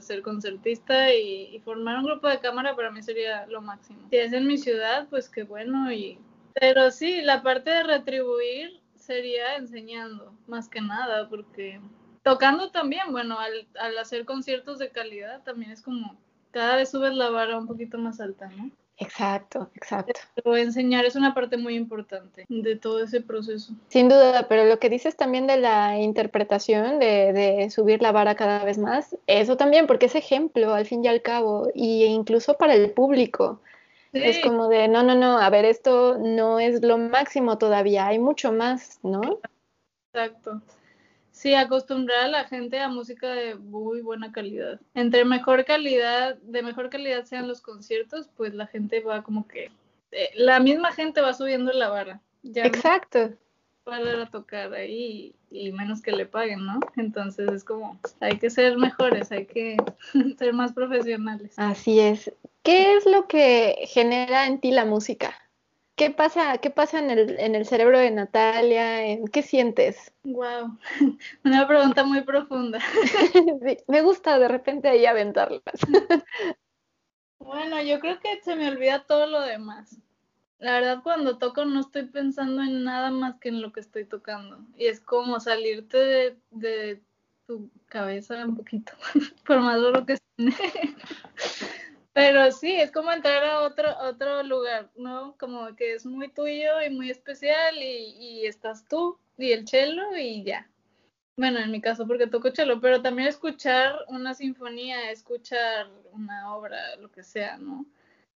[0.00, 4.08] Ser concertista y, y formar un grupo de cámara para mí sería lo máximo.
[4.10, 5.92] Si es en mi ciudad, pues qué bueno.
[5.92, 6.18] Y...
[6.54, 11.80] Pero sí, la parte de retribuir sería enseñando, más que nada, porque
[12.22, 16.18] tocando también, bueno, al, al hacer conciertos de calidad también es como
[16.50, 18.70] cada vez subes la vara un poquito más alta, ¿no?
[19.00, 20.20] Exacto, exacto.
[20.34, 23.72] Pero enseñar es una parte muy importante de todo ese proceso.
[23.88, 28.34] Sin duda, pero lo que dices también de la interpretación, de, de subir la vara
[28.34, 32.58] cada vez más, eso también, porque es ejemplo al fin y al cabo, y incluso
[32.58, 33.62] para el público.
[34.12, 38.06] Sí, Es como de, no, no, no, a ver, esto no es lo máximo todavía,
[38.06, 39.40] hay mucho más, ¿no?
[40.12, 40.60] exacto.
[41.40, 44.78] Sí, acostumbrar a la gente a música de muy buena calidad.
[44.92, 49.70] Entre mejor calidad, de mejor calidad sean los conciertos, pues la gente va como que,
[50.12, 52.20] eh, la misma gente va subiendo la vara.
[52.42, 53.32] Ya Exacto.
[53.84, 56.78] para tocar ahí y menos que le paguen, ¿no?
[56.98, 59.78] Entonces es como, hay que ser mejores, hay que
[60.38, 61.54] ser más profesionales.
[61.56, 62.30] Así es.
[62.62, 65.34] ¿Qué es lo que genera en ti la música?
[66.00, 69.04] ¿Qué pasa, qué pasa en el, en el cerebro de Natalia?
[69.04, 70.14] ¿En qué sientes?
[70.24, 70.78] Wow,
[71.44, 72.78] una pregunta muy profunda.
[73.62, 75.60] Sí, me gusta de repente ahí aventarlas.
[77.38, 79.98] Bueno, yo creo que se me olvida todo lo demás.
[80.58, 84.04] La verdad, cuando toco no estoy pensando en nada más que en lo que estoy
[84.04, 84.58] tocando.
[84.76, 87.02] Y es como salirte de, de
[87.46, 88.92] tu cabeza un poquito,
[89.46, 90.54] por más duro que suene.
[92.20, 95.34] Pero sí, es como entrar a otro, otro lugar, ¿no?
[95.38, 100.02] Como que es muy tuyo y muy especial y, y estás tú y el cello
[100.14, 100.68] y ya.
[101.38, 106.94] Bueno, en mi caso porque toco cello, pero también escuchar una sinfonía, escuchar una obra,
[106.96, 107.86] lo que sea, ¿no?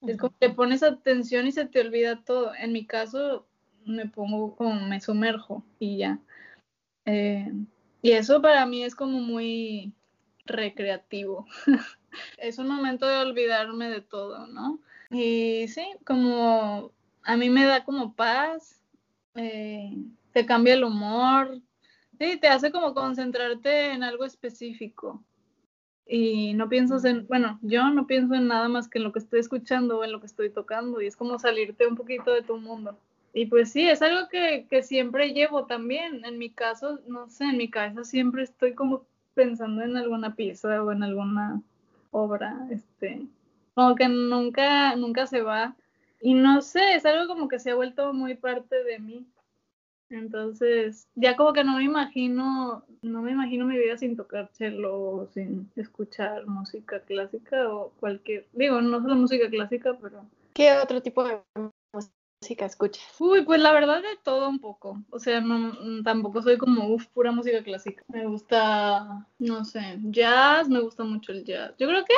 [0.08, 2.56] Es como que le pones atención y se te olvida todo.
[2.56, 3.46] En mi caso
[3.86, 6.20] me pongo como me sumerjo y ya.
[7.06, 7.52] Eh,
[8.02, 9.92] y eso para mí es como muy
[10.46, 11.46] recreativo.
[12.38, 14.80] es un momento de olvidarme de todo, ¿no?
[15.10, 16.92] Y sí, como
[17.24, 18.80] a mí me da como paz.
[19.36, 19.96] eh,
[20.34, 21.62] te cambia el humor,
[22.20, 25.24] sí, te hace como concentrarte en algo específico.
[26.06, 29.20] Y no piensas en, bueno, yo no pienso en nada más que en lo que
[29.20, 32.42] estoy escuchando o en lo que estoy tocando y es como salirte un poquito de
[32.42, 32.98] tu mundo.
[33.34, 36.26] Y pues sí, es algo que, que siempre llevo también.
[36.26, 40.84] En mi caso, no sé, en mi cabeza siempre estoy como pensando en alguna pieza
[40.84, 41.62] o en alguna
[42.14, 43.28] obra, este,
[43.76, 45.76] como que nunca, nunca se va.
[46.22, 49.28] Y no sé, es algo como que se ha vuelto muy parte de mí.
[50.10, 54.96] Entonces, ya como que no me imagino, no me imagino mi vida sin tocar cello
[54.96, 60.24] o sin escuchar música clásica o cualquier, digo, no solo música clásica, pero...
[60.54, 61.40] ¿Qué otro tipo de
[62.44, 63.02] música escuchas?
[63.20, 65.02] Uy, pues la verdad de todo un poco.
[65.12, 68.04] O sea, no, tampoco soy como, uff, pura música clásica.
[68.10, 71.74] Me gusta, no sé, jazz, me gusta mucho el jazz.
[71.78, 72.14] Yo creo que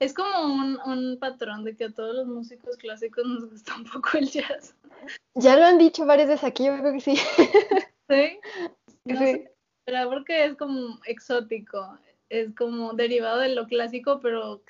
[0.00, 3.84] es como un, un patrón de que a todos los músicos clásicos nos gusta un
[3.84, 4.74] poco el jazz.
[5.34, 7.16] Ya lo han dicho varias veces aquí, yo creo que sí.
[8.10, 8.40] Sí.
[9.04, 9.52] No Sé,
[9.84, 11.98] pero porque es como exótico,
[12.30, 14.62] es como derivado de lo clásico, pero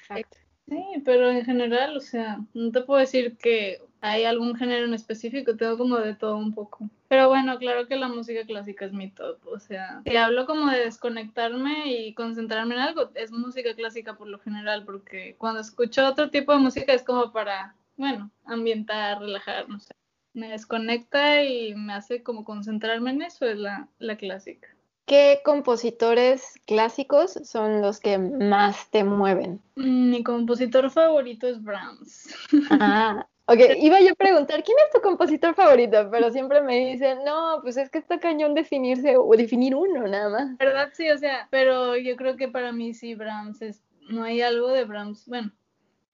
[0.68, 4.94] sí, pero en general, o sea, no te puedo decir que hay algún género en
[4.94, 6.88] específico, tengo como de todo un poco.
[7.08, 10.70] Pero bueno, claro que la música clásica es mi top, o sea, si hablo como
[10.70, 16.06] de desconectarme y concentrarme en algo, es música clásica por lo general, porque cuando escucho
[16.06, 19.92] otro tipo de música es como para, bueno, ambientar, relajar, no sé.
[20.34, 24.68] Me desconecta y me hace como concentrarme en eso, es la, la clásica.
[25.08, 29.58] ¿Qué compositores clásicos son los que más te mueven?
[29.76, 32.34] Mm, mi compositor favorito es Brahms.
[32.68, 36.06] Ah, Ok, iba yo a preguntar, ¿quién es tu compositor favorito?
[36.10, 40.28] Pero siempre me dicen, no, pues es que está cañón definirse o definir uno nada
[40.28, 40.58] más.
[40.58, 40.90] ¿Verdad?
[40.92, 44.68] Sí, o sea, pero yo creo que para mí sí, Brahms es, no hay algo
[44.68, 45.50] de Brahms, bueno,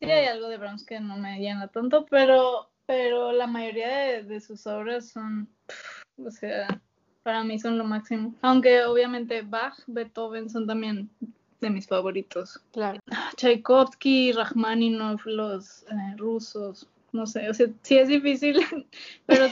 [0.00, 4.22] sí hay algo de Brahms que no me llena tanto, pero, pero la mayoría de,
[4.22, 5.48] de sus obras son,
[6.24, 6.80] o sea,
[7.24, 8.32] para mí son lo máximo.
[8.42, 11.10] Aunque obviamente Bach, Beethoven son también
[11.60, 12.60] de mis favoritos.
[12.72, 13.00] Claro.
[13.34, 18.58] Tchaikovsky, Rachmaninoff, los eh, rusos, no sé, o sea, sí es difícil,
[19.26, 19.46] pero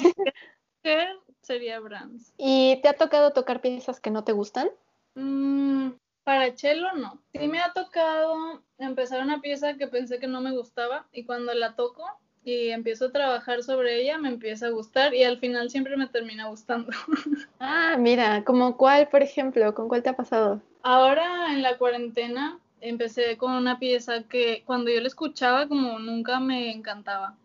[1.42, 2.32] sería Brahms.
[2.36, 4.68] ¿Y te ha tocado tocar piezas que no te gustan?
[5.14, 5.90] Mm,
[6.24, 7.22] para cello no.
[7.32, 11.54] Sí me ha tocado empezar una pieza que pensé que no me gustaba y cuando
[11.54, 12.04] la toco
[12.44, 16.08] y empiezo a trabajar sobre ella me empieza a gustar y al final siempre me
[16.08, 16.90] termina gustando.
[17.64, 19.72] Ah, mira, ¿como cuál, por ejemplo?
[19.72, 20.60] ¿Con cuál te ha pasado?
[20.82, 26.40] Ahora en la cuarentena empecé con una pieza que cuando yo la escuchaba como nunca
[26.40, 27.36] me encantaba.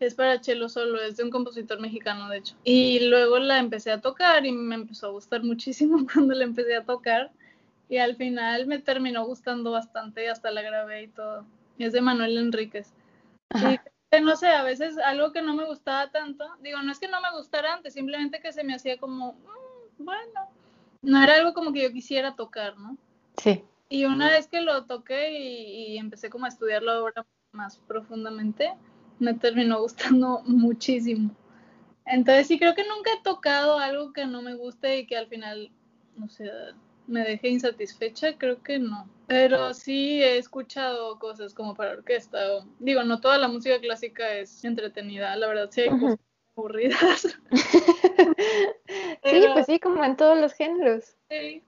[0.00, 2.56] Es para cello solo, es de un compositor mexicano, de hecho.
[2.64, 6.76] Y luego la empecé a tocar y me empezó a gustar muchísimo cuando la empecé
[6.76, 7.30] a tocar.
[7.88, 11.46] Y al final me terminó gustando bastante y hasta la grabé y todo.
[11.78, 12.92] Es de Manuel Enríquez.
[13.54, 17.08] Y no sé, a veces algo que no me gustaba tanto, digo, no es que
[17.08, 20.48] no me gustara antes, simplemente que se me hacía como, mm, bueno,
[21.02, 22.96] no era algo como que yo quisiera tocar, ¿no?
[23.38, 23.64] Sí.
[23.88, 27.78] Y una vez que lo toqué y, y empecé como a estudiar la obra más
[27.88, 28.72] profundamente,
[29.18, 31.34] me terminó gustando muchísimo.
[32.06, 35.26] Entonces sí creo que nunca he tocado algo que no me guste y que al
[35.26, 35.70] final,
[36.16, 36.50] no sé,
[37.06, 39.08] me deje insatisfecha, creo que no.
[39.26, 42.38] Pero sí he escuchado cosas como para orquesta.
[42.78, 46.18] digo, no toda la música clásica es entretenida, la verdad sí hay cosas
[46.56, 47.38] aburridas.
[49.24, 51.16] sí, pues sí, como en todos los géneros.
[51.30, 51.62] Sí,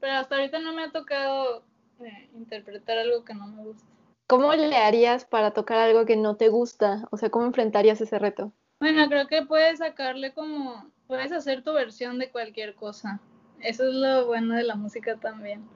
[0.00, 1.64] pero hasta ahorita no me ha tocado
[2.00, 3.91] eh, interpretar algo que no me gusta.
[4.32, 7.06] ¿Cómo le harías para tocar algo que no te gusta?
[7.10, 8.50] O sea, ¿cómo enfrentarías ese reto?
[8.80, 13.20] Bueno, creo que puedes sacarle como, puedes hacer tu versión de cualquier cosa.
[13.60, 15.68] Eso es lo bueno de la música también.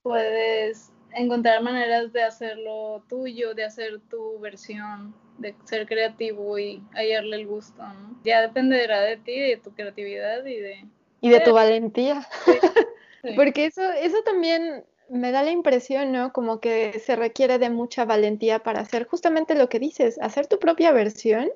[0.00, 7.36] Puedes encontrar maneras de hacerlo tuyo, de hacer tu versión, de ser creativo y hallarle
[7.36, 8.18] el gusto, ¿no?
[8.24, 10.86] Ya dependerá de ti, de tu creatividad y de...
[11.20, 12.26] Y de tu valentía.
[13.36, 14.82] Porque eso, eso también
[15.12, 16.32] me da la impresión, ¿no?
[16.32, 20.58] Como que se requiere de mucha valentía para hacer justamente lo que dices, hacer tu
[20.58, 21.50] propia versión.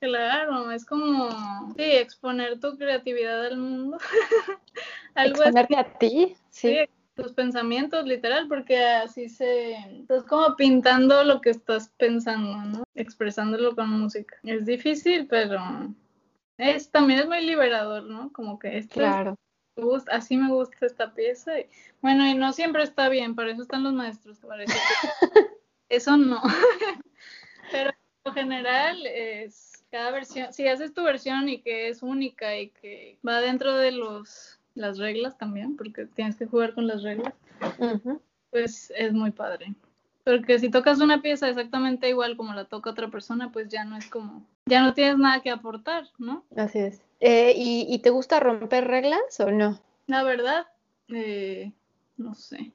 [0.00, 1.28] Claro, es como,
[1.76, 3.98] sí, exponer tu creatividad al mundo.
[5.14, 6.78] Exponerte a ti, sí.
[7.14, 9.74] Tus pensamientos, literal, porque así se...
[10.00, 12.84] Estás como pintando lo que estás pensando, ¿no?
[12.94, 14.38] Expresándolo con música.
[14.42, 15.60] Es difícil, pero
[16.56, 18.32] es también es muy liberador, ¿no?
[18.32, 19.36] Como que esto claro
[20.10, 21.58] así me gusta esta pieza.
[21.58, 21.66] Y,
[22.00, 24.72] bueno, y no siempre está bien, para eso están los maestros, parece.
[25.88, 26.40] eso no.
[27.72, 27.90] Pero
[28.24, 33.18] en general es cada versión, si haces tu versión y que es única y que
[33.26, 37.34] va dentro de los las reglas también, porque tienes que jugar con las reglas,
[38.50, 39.74] pues es muy padre.
[40.24, 43.96] Porque si tocas una pieza exactamente igual como la toca otra persona, pues ya no
[43.96, 46.44] es como, ya no tienes nada que aportar, ¿no?
[46.56, 47.02] Así es.
[47.24, 49.80] Eh, ¿y, te gusta romper reglas o no?
[50.08, 50.66] La verdad,
[51.06, 51.70] eh,
[52.16, 52.72] no sé.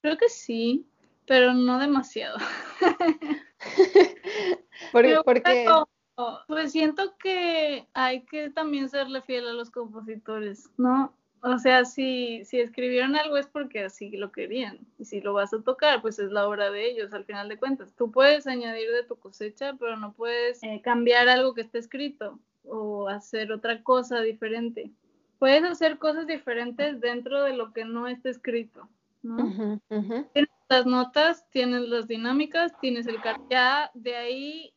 [0.00, 0.86] Creo que sí,
[1.26, 2.38] pero no demasiado.
[4.92, 5.66] porque,
[6.48, 11.14] pues siento que hay que también serle fiel a los compositores, ¿no?
[11.42, 14.78] O sea, si, si escribieron algo es porque así lo querían.
[14.98, 17.58] Y si lo vas a tocar, pues es la obra de ellos, al final de
[17.58, 17.92] cuentas.
[17.98, 22.38] Tú puedes añadir de tu cosecha, pero no puedes eh, cambiar algo que esté escrito
[22.70, 24.90] o hacer otra cosa diferente.
[25.38, 28.88] Puedes hacer cosas diferentes dentro de lo que no está escrito.
[29.22, 29.80] ¿no?
[29.88, 33.16] Tienes las notas, tienes las dinámicas, tienes el
[33.50, 34.74] ya de ahí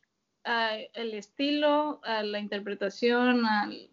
[0.94, 3.90] el estilo, a la interpretación, al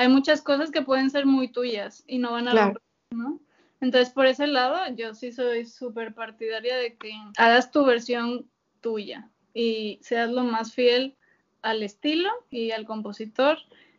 [0.00, 2.80] hay muchas cosas que pueden ser muy tuyas y no van a claro.
[3.10, 3.38] ¿no?
[3.82, 9.30] Entonces, por ese lado, yo sí soy súper partidaria de que hagas tu versión tuya
[9.52, 11.18] y seas lo más fiel
[11.62, 13.58] al estilo y al compositor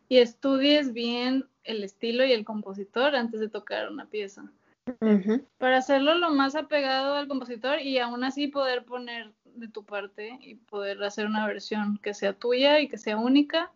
[0.10, 4.52] y estudies bien el estilo y el compositor antes de tocar una pieza.
[5.58, 10.40] Para hacerlo lo más apegado al compositor y aún así poder poner de tu parte
[10.42, 13.72] y poder hacer una versión que sea tuya y que sea única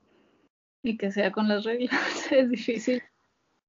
[0.84, 1.92] y que sea con las reglas.
[2.32, 3.04] es difícil.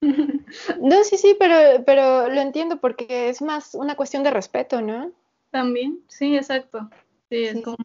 [0.80, 5.10] No, sí, sí, pero, pero lo entiendo porque es más una cuestión de respeto, ¿no?
[5.50, 6.88] También, sí, exacto.
[7.28, 7.76] Sí, es como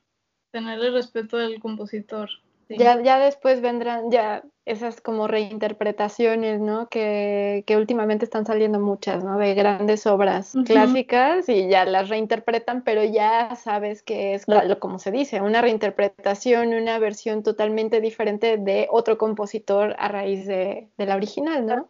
[0.52, 2.30] tenerle respeto al compositor.
[2.78, 6.88] Ya, ya después vendrán ya esas como reinterpretaciones, ¿no?
[6.88, 9.38] Que, que, últimamente están saliendo muchas, ¿no?
[9.38, 14.46] De grandes obras clásicas y ya las reinterpretan, pero ya sabes que es,
[14.80, 20.88] como se dice, una reinterpretación, una versión totalmente diferente de otro compositor a raíz de,
[20.98, 21.90] de la original, ¿no?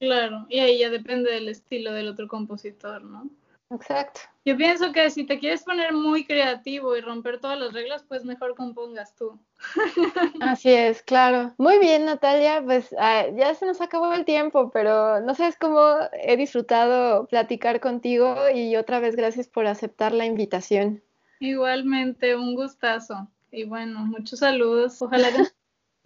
[0.00, 3.30] Claro, y ahí ya depende del estilo del otro compositor, ¿no?
[3.70, 4.20] Exacto.
[4.46, 8.24] Yo pienso que si te quieres poner muy creativo y romper todas las reglas, pues
[8.24, 9.38] mejor compongas tú.
[10.40, 11.54] Así es, claro.
[11.58, 15.98] Muy bien, Natalia, pues ah, ya se nos acabó el tiempo, pero no sabes cómo
[16.14, 21.02] he disfrutado platicar contigo y otra vez gracias por aceptar la invitación.
[21.40, 23.28] Igualmente, un gustazo.
[23.50, 25.00] Y bueno, muchos saludos.
[25.02, 25.42] Ojalá que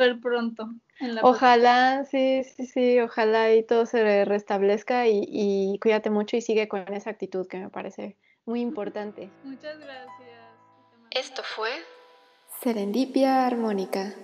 [1.22, 6.68] Ojalá, sí, sí, sí, ojalá y todo se restablezca y, y cuídate mucho y sigue
[6.68, 9.30] con esa actitud que me parece muy importante.
[9.44, 10.40] Muchas gracias.
[11.10, 11.70] Esto fue
[12.62, 14.14] Serendipia Armónica.